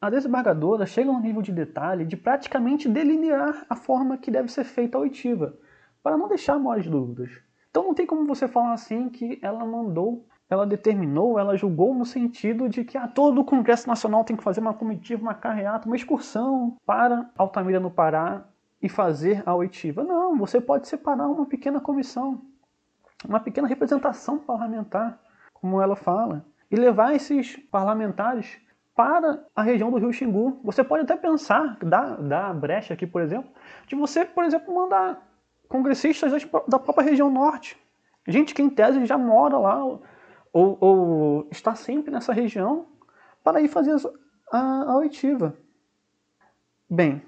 a 0.00 0.08
desembargadora 0.08 0.86
chega 0.86 1.10
a 1.10 1.12
um 1.12 1.20
nível 1.20 1.42
de 1.42 1.52
detalhe 1.52 2.06
de 2.06 2.16
praticamente 2.16 2.88
delinear 2.88 3.66
a 3.68 3.76
forma 3.76 4.16
que 4.16 4.30
deve 4.30 4.48
ser 4.48 4.64
feita 4.64 4.96
a 4.96 5.02
oitiva, 5.02 5.58
para 6.02 6.16
não 6.16 6.28
deixar 6.28 6.58
maiores 6.58 6.86
dúvidas. 6.86 7.30
Então 7.70 7.84
não 7.84 7.94
tem 7.94 8.06
como 8.06 8.26
você 8.26 8.46
falar 8.46 8.72
assim 8.72 9.08
que 9.08 9.38
ela 9.40 9.64
mandou, 9.64 10.26
ela 10.50 10.66
determinou, 10.66 11.38
ela 11.38 11.56
julgou 11.56 11.94
no 11.94 12.04
sentido 12.04 12.68
de 12.68 12.84
que 12.84 12.98
ah, 12.98 13.08
todo 13.08 13.40
o 13.40 13.44
Congresso 13.44 13.88
Nacional 13.88 14.24
tem 14.24 14.36
que 14.36 14.42
fazer 14.42 14.60
uma 14.60 14.74
comitiva, 14.74 15.22
uma 15.22 15.34
carreata, 15.34 15.86
uma 15.86 15.96
excursão 15.96 16.76
para 16.84 17.30
Altamira 17.38 17.80
no 17.80 17.90
Pará 17.90 18.44
e 18.82 18.88
fazer 18.88 19.42
a 19.46 19.54
oitiva. 19.54 20.04
Não, 20.04 20.36
você 20.36 20.60
pode 20.60 20.88
separar 20.88 21.26
uma 21.28 21.46
pequena 21.46 21.80
comissão, 21.80 22.42
uma 23.26 23.40
pequena 23.40 23.66
representação 23.66 24.38
parlamentar, 24.38 25.18
como 25.54 25.80
ela 25.80 25.96
fala, 25.96 26.44
e 26.70 26.76
levar 26.76 27.14
esses 27.14 27.56
parlamentares 27.70 28.60
para 28.94 29.42
a 29.56 29.62
região 29.62 29.90
do 29.90 29.98
Rio 29.98 30.12
Xingu. 30.12 30.60
Você 30.64 30.84
pode 30.84 31.04
até 31.04 31.16
pensar, 31.16 31.78
dar, 31.82 32.16
dar 32.16 32.52
brecha 32.54 32.92
aqui, 32.92 33.06
por 33.06 33.22
exemplo, 33.22 33.50
de 33.86 33.94
você, 33.94 34.24
por 34.24 34.44
exemplo, 34.44 34.74
mandar 34.74 35.31
congressistas 35.72 36.46
da 36.68 36.78
própria 36.78 37.08
região 37.08 37.30
norte. 37.30 37.78
Gente 38.28 38.54
que 38.54 38.60
em 38.60 38.68
tese 38.68 39.06
já 39.06 39.16
mora 39.16 39.56
lá 39.56 39.82
ou, 39.82 39.98
ou 40.52 41.48
está 41.50 41.74
sempre 41.74 42.10
nessa 42.10 42.30
região 42.30 42.86
para 43.42 43.62
ir 43.62 43.68
fazer 43.68 43.96
a, 44.52 44.92
a 44.92 44.96
oitiva. 44.98 45.56
Bem, 46.88 47.22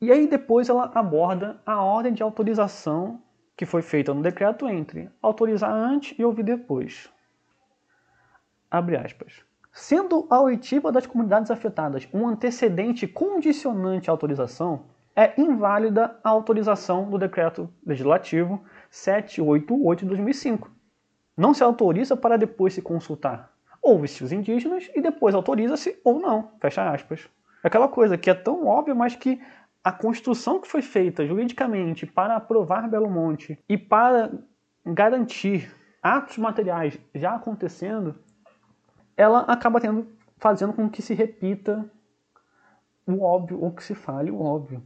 e 0.00 0.10
aí 0.10 0.26
depois 0.26 0.70
ela 0.70 0.90
aborda 0.94 1.60
a 1.66 1.82
ordem 1.82 2.14
de 2.14 2.22
autorização 2.22 3.22
que 3.54 3.66
foi 3.66 3.82
feita 3.82 4.14
no 4.14 4.22
decreto 4.22 4.66
entre 4.66 5.10
autorizar 5.20 5.70
antes 5.70 6.18
e 6.18 6.24
ouvir 6.24 6.44
depois. 6.44 7.12
Abre 8.70 8.96
aspas. 8.96 9.44
Sendo 9.70 10.26
a 10.30 10.40
oitiva 10.40 10.90
das 10.90 11.06
comunidades 11.06 11.50
afetadas 11.50 12.08
um 12.12 12.26
antecedente 12.26 13.06
condicionante 13.06 14.08
à 14.08 14.12
autorização, 14.12 14.86
é 15.14 15.40
inválida 15.40 16.18
a 16.22 16.28
autorização 16.28 17.08
do 17.10 17.18
decreto 17.18 17.68
legislativo 17.84 18.62
788 18.90 20.00
de 20.00 20.06
2005. 20.06 20.70
Não 21.36 21.54
se 21.54 21.62
autoriza 21.62 22.16
para 22.16 22.36
depois 22.36 22.74
se 22.74 22.82
consultar. 22.82 23.52
Ouve-se 23.82 24.24
os 24.24 24.32
indígenas 24.32 24.90
e 24.94 25.00
depois 25.00 25.34
autoriza-se 25.34 26.00
ou 26.04 26.20
não. 26.20 26.52
Fecha 26.60 26.90
aspas. 26.90 27.28
Aquela 27.62 27.88
coisa 27.88 28.18
que 28.18 28.30
é 28.30 28.34
tão 28.34 28.66
óbvia, 28.66 28.94
mas 28.94 29.14
que 29.14 29.40
a 29.82 29.92
construção 29.92 30.60
que 30.60 30.68
foi 30.68 30.82
feita 30.82 31.26
juridicamente 31.26 32.06
para 32.06 32.36
aprovar 32.36 32.88
Belo 32.88 33.10
Monte 33.10 33.58
e 33.68 33.78
para 33.78 34.30
garantir 34.84 35.74
atos 36.02 36.38
materiais 36.38 36.98
já 37.14 37.34
acontecendo, 37.34 38.14
ela 39.16 39.40
acaba 39.40 39.80
tendo, 39.80 40.06
fazendo 40.36 40.72
com 40.72 40.88
que 40.88 41.02
se 41.02 41.14
repita 41.14 41.90
o 43.06 43.22
óbvio 43.22 43.62
ou 43.62 43.72
que 43.72 43.82
se 43.82 43.94
fale 43.94 44.30
o 44.30 44.40
óbvio. 44.40 44.82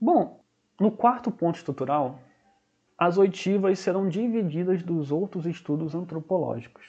Bom, 0.00 0.40
no 0.78 0.92
quarto 0.92 1.28
ponto 1.30 1.56
estrutural, 1.56 2.20
as 2.96 3.18
oitivas 3.18 3.80
serão 3.80 4.08
divididas 4.08 4.82
dos 4.82 5.10
outros 5.10 5.44
estudos 5.44 5.94
antropológicos 5.94 6.86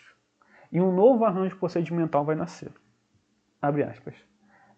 e 0.72 0.80
um 0.80 0.94
novo 0.94 1.26
arranjo 1.26 1.58
procedimental 1.58 2.24
vai 2.24 2.36
nascer. 2.36 2.72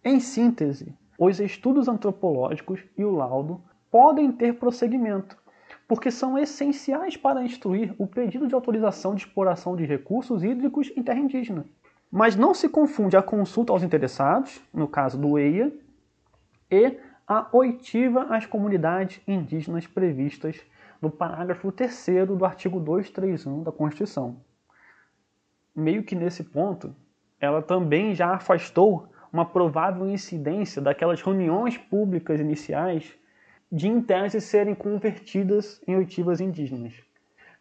Em 0.04 0.20
síntese, 0.20 0.98
os 1.20 1.40
estudos 1.42 1.90
antropológicos 1.90 2.84
e 2.98 3.04
o 3.04 3.12
laudo 3.12 3.62
podem 3.92 4.32
ter 4.32 4.58
prosseguimento, 4.58 5.38
porque 5.86 6.10
são 6.10 6.38
essenciais 6.38 7.18
para 7.18 7.44
instruir 7.44 7.94
o 7.98 8.08
pedido 8.08 8.48
de 8.48 8.56
autorização 8.56 9.14
de 9.14 9.26
exploração 9.26 9.76
de 9.76 9.86
recursos 9.86 10.42
hídricos 10.42 10.90
em 10.96 11.04
terra 11.04 11.20
indígena. 11.20 11.66
Mas 12.10 12.36
não 12.38 12.54
se 12.54 12.70
confunde 12.70 13.18
a 13.18 13.22
consulta 13.22 13.74
aos 13.74 13.84
interessados, 13.84 14.62
no 14.74 14.88
caso 14.88 15.18
do 15.18 15.38
EIA, 15.38 15.72
e 16.70 16.98
a 17.32 17.48
oitiva 17.54 18.24
às 18.24 18.46
comunidades 18.46 19.22
indígenas 19.26 19.88
previstas 19.88 20.60
no 21.02 21.10
parágrafo 21.10 21.72
3 21.72 22.28
do 22.28 22.44
artigo 22.44 22.78
231 22.78 23.64
da 23.64 23.72
Constituição. 23.72 24.36
Meio 25.74 26.04
que 26.04 26.14
nesse 26.14 26.44
ponto, 26.44 26.94
ela 27.40 27.62
também 27.62 28.14
já 28.14 28.36
afastou 28.36 29.08
uma 29.32 29.46
provável 29.46 30.10
incidência 30.10 30.82
daquelas 30.82 31.22
reuniões 31.22 31.78
públicas 31.78 32.38
iniciais 32.38 33.18
de, 33.72 33.88
em 33.88 34.02
tese, 34.02 34.42
serem 34.42 34.76
convertidas 34.76 35.82
em 35.88 35.96
oitivas 35.96 36.42
indígenas. 36.42 36.94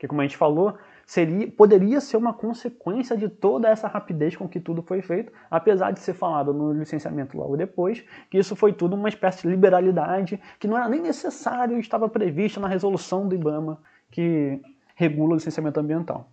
Que, 0.01 0.09
como 0.09 0.21
a 0.21 0.25
gente 0.25 0.37
falou, 0.37 0.77
seria, 1.11 1.51
poderia 1.51 2.01
ser 2.01 2.17
uma 2.17 2.33
consequência 2.33 3.17
de 3.17 3.29
toda 3.29 3.69
essa 3.69 3.89
rapidez 3.89 4.37
com 4.37 4.49
que 4.49 4.61
tudo 4.61 4.81
foi 4.83 5.03
feito, 5.03 5.33
apesar 5.51 5.91
de 5.91 5.99
ser 5.99 6.15
falado 6.15 6.55
no 6.55 6.73
licenciamento 6.73 7.37
logo 7.37 7.57
depois, 7.57 8.05
que 8.31 8.39
isso 8.39 8.55
foi 8.55 8.73
tudo 8.73 8.95
uma 8.95 9.09
espécie 9.09 9.43
de 9.43 9.49
liberalidade 9.49 10.41
que 10.59 10.69
não 10.69 10.77
era 10.77 10.89
nem 10.89 11.01
necessário 11.01 11.77
e 11.77 11.81
estava 11.81 12.09
prevista 12.09 12.61
na 12.61 12.69
resolução 12.69 13.27
do 13.27 13.35
IBAMA 13.35 13.79
que 14.11 14.63
regula 14.95 15.33
o 15.33 15.35
licenciamento 15.35 15.81
ambiental. 15.81 16.31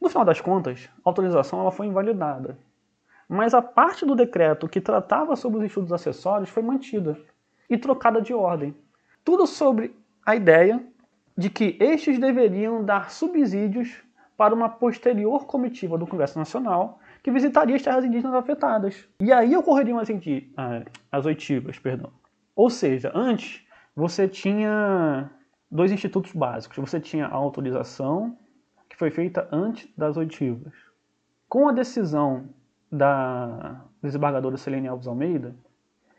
No 0.00 0.08
final 0.08 0.24
das 0.24 0.40
contas, 0.40 0.88
a 1.04 1.08
autorização 1.10 1.60
ela 1.60 1.70
foi 1.70 1.86
invalidada 1.86 2.56
mas 3.32 3.54
a 3.54 3.62
parte 3.62 4.04
do 4.04 4.16
decreto 4.16 4.68
que 4.68 4.80
tratava 4.80 5.36
sobre 5.36 5.60
os 5.60 5.64
estudos 5.64 5.92
acessórios 5.92 6.50
foi 6.50 6.64
mantida 6.64 7.16
e 7.68 7.78
trocada 7.78 8.20
de 8.20 8.34
ordem. 8.34 8.74
Tudo 9.24 9.46
sobre 9.46 9.94
a 10.26 10.34
ideia 10.34 10.84
de 11.40 11.48
que 11.48 11.74
estes 11.80 12.18
deveriam 12.18 12.84
dar 12.84 13.10
subsídios 13.10 14.02
para 14.36 14.54
uma 14.54 14.68
posterior 14.68 15.46
comitiva 15.46 15.96
do 15.96 16.06
Congresso 16.06 16.38
Nacional 16.38 17.00
que 17.22 17.30
visitaria 17.30 17.76
as 17.76 17.82
terras 17.82 18.04
indígenas 18.04 18.34
afetadas. 18.34 19.08
E 19.18 19.32
aí 19.32 19.56
ocorreriam 19.56 19.98
as, 19.98 20.08
as 21.10 21.24
oitivas. 21.24 21.78
Perdão. 21.78 22.12
Ou 22.54 22.68
seja, 22.68 23.10
antes 23.14 23.66
você 23.96 24.28
tinha 24.28 25.30
dois 25.70 25.90
institutos 25.90 26.32
básicos. 26.32 26.76
Você 26.76 27.00
tinha 27.00 27.26
a 27.26 27.34
autorização, 27.34 28.36
que 28.86 28.96
foi 28.96 29.10
feita 29.10 29.48
antes 29.50 29.88
das 29.96 30.18
oitivas. 30.18 30.74
Com 31.48 31.70
a 31.70 31.72
decisão 31.72 32.50
da 32.92 33.80
desembargadora 34.02 34.58
Selene 34.58 34.88
Alves 34.88 35.06
Almeida, 35.06 35.56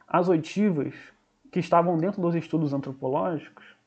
as 0.08 0.28
oitivas 0.28 0.96
que 1.52 1.60
estavam 1.60 1.96
dentro 1.96 2.20
dos 2.20 2.34
estudos 2.34 2.74
antropológicos, 2.74 3.81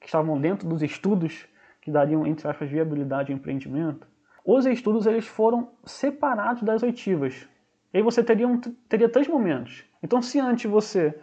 que 0.00 0.06
estavam 0.06 0.40
dentro 0.40 0.68
dos 0.68 0.82
estudos 0.82 1.46
que 1.80 1.90
dariam, 1.90 2.26
entre 2.26 2.48
aspas, 2.48 2.68
viabilidade 2.68 3.32
ao 3.32 3.38
empreendimento, 3.38 4.06
os 4.44 4.66
estudos 4.66 5.06
eles 5.06 5.26
foram 5.26 5.70
separados 5.84 6.62
das 6.62 6.82
oitivas. 6.82 7.48
E 7.92 7.98
aí 7.98 8.02
você 8.02 8.22
teria, 8.22 8.48
um, 8.48 8.58
teria 8.60 9.08
três 9.08 9.28
momentos. 9.28 9.84
Então, 10.02 10.22
se 10.22 10.38
antes 10.40 10.70
você, 10.70 11.18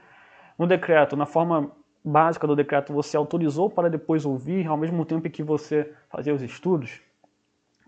no 0.57 0.67
decreto, 0.67 1.15
na 1.15 1.25
forma 1.25 1.71
básica 2.03 2.47
do 2.47 2.55
decreto, 2.55 2.93
você 2.93 3.17
autorizou 3.17 3.69
para 3.69 3.89
depois 3.89 4.25
ouvir, 4.25 4.67
ao 4.67 4.77
mesmo 4.77 5.03
tempo 5.05 5.29
que 5.29 5.43
você 5.43 5.93
fazia 6.09 6.33
os 6.33 6.41
estudos, 6.41 7.01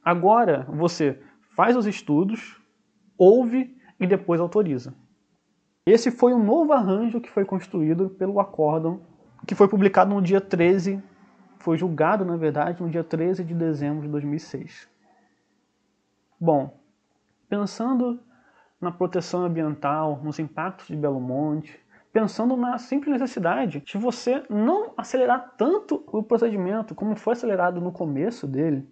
agora 0.04 0.66
você 0.70 1.22
faz 1.56 1.76
os 1.76 1.86
estudos, 1.86 2.60
ouve 3.18 3.78
e 4.00 4.08
depois 4.08 4.42
autoriza. 4.42 4.94
Esse 5.86 6.12
foi 6.12 6.34
um 6.34 6.44
novo 6.44 6.74
arranjo 6.74 7.22
que 7.22 7.30
foi 7.30 7.46
construído 7.46 8.10
pelo 8.10 8.40
acórdão, 8.40 9.02
que 9.46 9.56
foi 9.56 9.68
publicado 9.68 10.14
no 10.14 10.22
dia 10.22 10.42
13, 10.42 11.02
foi 11.60 11.78
julgado, 11.78 12.24
na 12.24 12.38
verdade, 12.38 12.82
no 12.82 12.90
dia 12.90 13.04
13 13.04 13.44
de 13.44 13.54
dezembro 13.54 14.04
de 14.04 14.08
2006. 14.10 14.90
Bom, 16.40 16.80
pensando 17.50 18.20
na 18.80 18.92
proteção 18.92 19.44
ambiental, 19.44 20.22
nos 20.24 20.40
impactos 20.40 20.88
de 20.88 20.96
Belo 20.96 21.20
Monte, 21.20 21.78
pensando 22.14 22.56
na 22.56 22.78
simples 22.78 23.12
necessidade 23.12 23.82
de 23.82 23.98
você 23.98 24.44
não 24.50 24.94
acelerar 24.98 25.54
tanto 25.58 26.04
o 26.08 26.24
procedimento 26.24 26.96
como 26.96 27.16
foi 27.16 27.34
acelerado 27.34 27.82
no 27.82 27.92
começo 27.92 28.48
dele, 28.48 28.88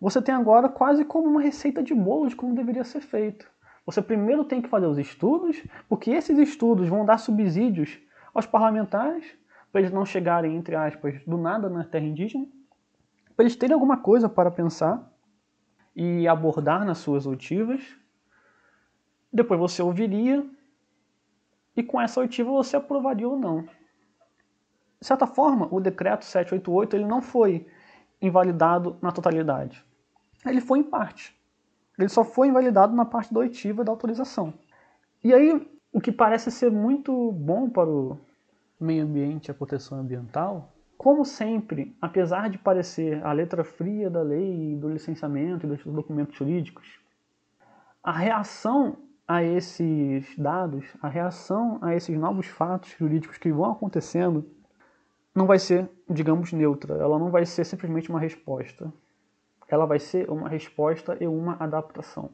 você 0.00 0.20
tem 0.20 0.34
agora 0.34 0.68
quase 0.68 1.04
como 1.04 1.28
uma 1.28 1.40
receita 1.40 1.82
de 1.82 1.94
bolo 1.94 2.28
de 2.28 2.36
como 2.36 2.54
deveria 2.54 2.84
ser 2.84 3.00
feito. 3.00 3.50
Você 3.84 4.02
primeiro 4.02 4.44
tem 4.44 4.60
que 4.60 4.68
fazer 4.68 4.86
os 4.86 4.98
estudos, 4.98 5.62
porque 5.88 6.10
esses 6.10 6.38
estudos 6.38 6.88
vão 6.88 7.04
dar 7.04 7.18
subsídios 7.18 7.98
aos 8.34 8.46
parlamentares, 8.46 9.24
para 9.70 9.80
eles 9.80 9.92
não 9.92 10.04
chegarem, 10.04 10.56
entre 10.56 10.74
aspas, 10.74 11.22
do 11.24 11.36
nada 11.36 11.68
na 11.68 11.84
terra 11.84 12.06
indígena, 12.06 12.46
para 13.34 13.44
eles 13.44 13.56
terem 13.56 13.74
alguma 13.74 13.98
coisa 13.98 14.28
para 14.28 14.50
pensar 14.50 15.12
e 15.94 16.26
abordar 16.26 16.84
nas 16.84 16.98
suas 16.98 17.26
oitivas. 17.26 17.82
Depois 19.32 19.60
você 19.60 19.82
ouviria, 19.82 20.44
e 21.76 21.82
com 21.82 22.00
essa 22.00 22.20
oitiva 22.20 22.50
você 22.50 22.76
aprovaria 22.76 23.28
ou 23.28 23.38
não. 23.38 23.62
De 24.98 25.06
certa 25.06 25.26
forma, 25.26 25.68
o 25.70 25.80
decreto 25.80 26.24
788 26.24 26.96
ele 26.96 27.04
não 27.04 27.20
foi 27.20 27.66
invalidado 28.20 28.96
na 29.02 29.12
totalidade. 29.12 29.84
Ele 30.44 30.60
foi 30.60 30.78
em 30.78 30.84
parte 30.84 31.36
ele 31.98 32.08
só 32.08 32.24
foi 32.24 32.48
invalidado 32.48 32.94
na 32.94 33.04
parte 33.04 33.32
da 33.32 33.40
oitiva 33.40 33.82
da 33.82 33.90
autorização. 33.90 34.52
E 35.24 35.32
aí, 35.32 35.66
o 35.92 36.00
que 36.00 36.12
parece 36.12 36.50
ser 36.50 36.70
muito 36.70 37.32
bom 37.32 37.70
para 37.70 37.88
o 37.88 38.18
meio 38.78 39.04
ambiente 39.04 39.48
e 39.48 39.50
a 39.50 39.54
proteção 39.54 39.98
ambiental, 39.98 40.72
como 40.96 41.24
sempre, 41.24 41.96
apesar 42.00 42.48
de 42.48 42.58
parecer 42.58 43.24
a 43.24 43.32
letra 43.32 43.64
fria 43.64 44.08
da 44.08 44.22
lei, 44.22 44.76
do 44.76 44.88
licenciamento 44.88 45.66
e 45.66 45.68
dos 45.68 45.84
documentos 45.84 46.36
jurídicos, 46.36 46.98
a 48.02 48.12
reação 48.12 48.96
a 49.28 49.42
esses 49.42 50.36
dados, 50.38 50.86
a 51.02 51.08
reação 51.08 51.78
a 51.82 51.94
esses 51.94 52.16
novos 52.16 52.46
fatos 52.46 52.90
jurídicos 52.98 53.38
que 53.38 53.52
vão 53.52 53.72
acontecendo, 53.72 54.48
não 55.34 55.46
vai 55.46 55.58
ser, 55.58 55.90
digamos, 56.08 56.52
neutra. 56.52 56.94
Ela 56.94 57.18
não 57.18 57.30
vai 57.30 57.44
ser 57.44 57.64
simplesmente 57.64 58.08
uma 58.08 58.20
resposta 58.20 58.92
ela 59.68 59.86
vai 59.86 59.98
ser 59.98 60.30
uma 60.30 60.48
resposta 60.48 61.16
e 61.20 61.26
uma 61.26 61.56
adaptação. 61.58 62.30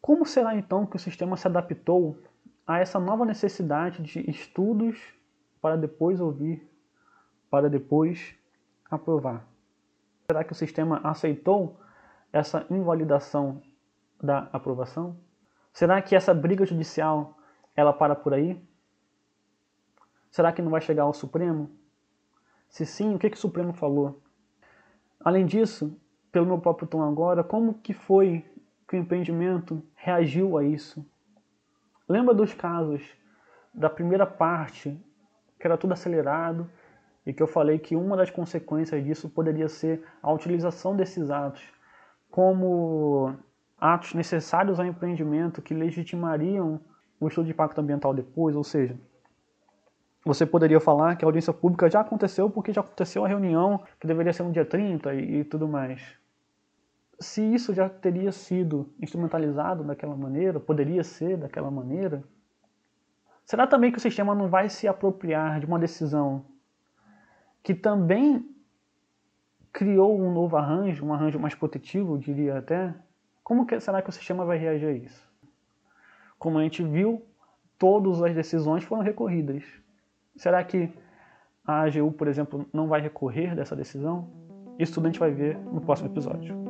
Como 0.00 0.24
será 0.24 0.54
então 0.56 0.86
que 0.86 0.96
o 0.96 1.00
sistema 1.00 1.36
se 1.36 1.46
adaptou 1.46 2.18
a 2.66 2.80
essa 2.80 2.98
nova 2.98 3.24
necessidade 3.24 4.02
de 4.02 4.28
estudos 4.28 4.98
para 5.60 5.76
depois 5.76 6.20
ouvir, 6.20 6.68
para 7.48 7.70
depois 7.70 8.34
aprovar? 8.90 9.46
Será 10.30 10.42
que 10.42 10.52
o 10.52 10.56
sistema 10.56 11.00
aceitou 11.04 11.78
essa 12.32 12.66
invalidação 12.68 13.62
da 14.20 14.48
aprovação? 14.52 15.16
Será 15.72 16.02
que 16.02 16.16
essa 16.16 16.34
briga 16.34 16.66
judicial 16.66 17.36
ela 17.76 17.92
para 17.92 18.16
por 18.16 18.34
aí? 18.34 18.60
Será 20.30 20.52
que 20.52 20.60
não 20.60 20.70
vai 20.70 20.80
chegar 20.80 21.04
ao 21.04 21.12
Supremo? 21.12 21.70
Se 22.68 22.84
sim, 22.84 23.14
o 23.14 23.18
que, 23.18 23.30
que 23.30 23.36
o 23.36 23.40
Supremo 23.40 23.72
falou? 23.72 24.20
Além 25.20 25.46
disso, 25.46 25.98
pelo 26.32 26.46
meu 26.46 26.58
próprio 26.58 26.88
tom 26.88 27.02
agora, 27.02 27.44
como 27.44 27.74
que 27.74 27.94
foi 27.94 28.44
que 28.88 28.96
o 28.96 28.98
empreendimento 28.98 29.82
reagiu 29.94 30.58
a 30.58 30.64
isso? 30.64 31.06
Lembra 32.08 32.34
dos 32.34 32.54
casos 32.54 33.02
da 33.74 33.90
primeira 33.90 34.26
parte, 34.26 34.98
que 35.58 35.66
era 35.66 35.76
tudo 35.76 35.92
acelerado, 35.92 36.70
e 37.26 37.32
que 37.32 37.42
eu 37.42 37.46
falei 37.48 37.78
que 37.78 37.96
uma 37.96 38.16
das 38.16 38.30
consequências 38.30 39.02
disso 39.04 39.28
poderia 39.28 39.68
ser 39.68 40.04
a 40.22 40.32
utilização 40.32 40.94
desses 40.96 41.30
atos 41.30 41.62
como 42.30 43.34
atos 43.78 44.14
necessários 44.14 44.78
ao 44.78 44.86
empreendimento 44.86 45.60
que 45.60 45.74
legitimariam 45.74 46.80
o 47.18 47.26
estudo 47.26 47.46
de 47.46 47.52
impacto 47.52 47.80
ambiental 47.80 48.14
depois, 48.14 48.54
ou 48.54 48.62
seja, 48.62 48.96
você 50.24 50.44
poderia 50.44 50.80
falar 50.80 51.16
que 51.16 51.24
a 51.24 51.28
audiência 51.28 51.52
pública 51.52 51.90
já 51.90 52.00
aconteceu 52.00 52.50
porque 52.50 52.72
já 52.72 52.80
aconteceu 52.80 53.24
a 53.24 53.28
reunião 53.28 53.82
que 54.00 54.06
deveria 54.06 54.32
ser 54.32 54.42
no 54.42 54.52
dia 54.52 54.64
30 54.64 55.14
e, 55.14 55.40
e 55.40 55.44
tudo 55.44 55.66
mais. 55.66 56.02
Se 57.18 57.42
isso 57.42 57.72
já 57.72 57.88
teria 57.88 58.30
sido 58.30 58.92
instrumentalizado 59.00 59.82
daquela 59.82 60.14
maneira, 60.16 60.60
poderia 60.60 61.02
ser 61.02 61.38
daquela 61.38 61.70
maneira, 61.70 62.22
será 63.44 63.66
também 63.66 63.90
que 63.90 63.98
o 63.98 64.00
sistema 64.00 64.34
não 64.34 64.48
vai 64.48 64.68
se 64.68 64.86
apropriar 64.86 65.60
de 65.60 65.66
uma 65.66 65.78
decisão 65.78 66.44
que 67.62 67.74
também 67.74 68.48
criou 69.72 70.18
um 70.18 70.32
novo 70.32 70.56
arranjo, 70.56 71.04
um 71.04 71.12
arranjo 71.12 71.38
mais 71.38 71.54
protetivo, 71.54 72.18
diria 72.18 72.58
até? 72.58 72.94
Como 73.42 73.66
que, 73.66 73.78
será 73.80 74.00
que 74.02 74.08
o 74.08 74.12
sistema 74.12 74.44
vai 74.44 74.58
reagir 74.58 74.88
a 74.88 74.92
isso? 74.92 75.26
Como 76.38 76.58
a 76.58 76.62
gente 76.62 76.82
viu, 76.82 77.22
todas 77.78 78.22
as 78.22 78.34
decisões 78.34 78.84
foram 78.84 79.02
recorridas. 79.02 79.64
Será 80.36 80.62
que 80.64 80.90
a 81.66 81.82
AGU, 81.82 82.12
por 82.12 82.28
exemplo, 82.28 82.66
não 82.72 82.88
vai 82.88 83.00
recorrer 83.00 83.54
dessa 83.54 83.76
decisão? 83.76 84.30
Isso 84.78 84.94
tudo 84.94 85.06
a 85.06 85.08
gente 85.10 85.20
vai 85.20 85.30
ver 85.30 85.58
no 85.58 85.80
próximo 85.80 86.08
episódio. 86.08 86.65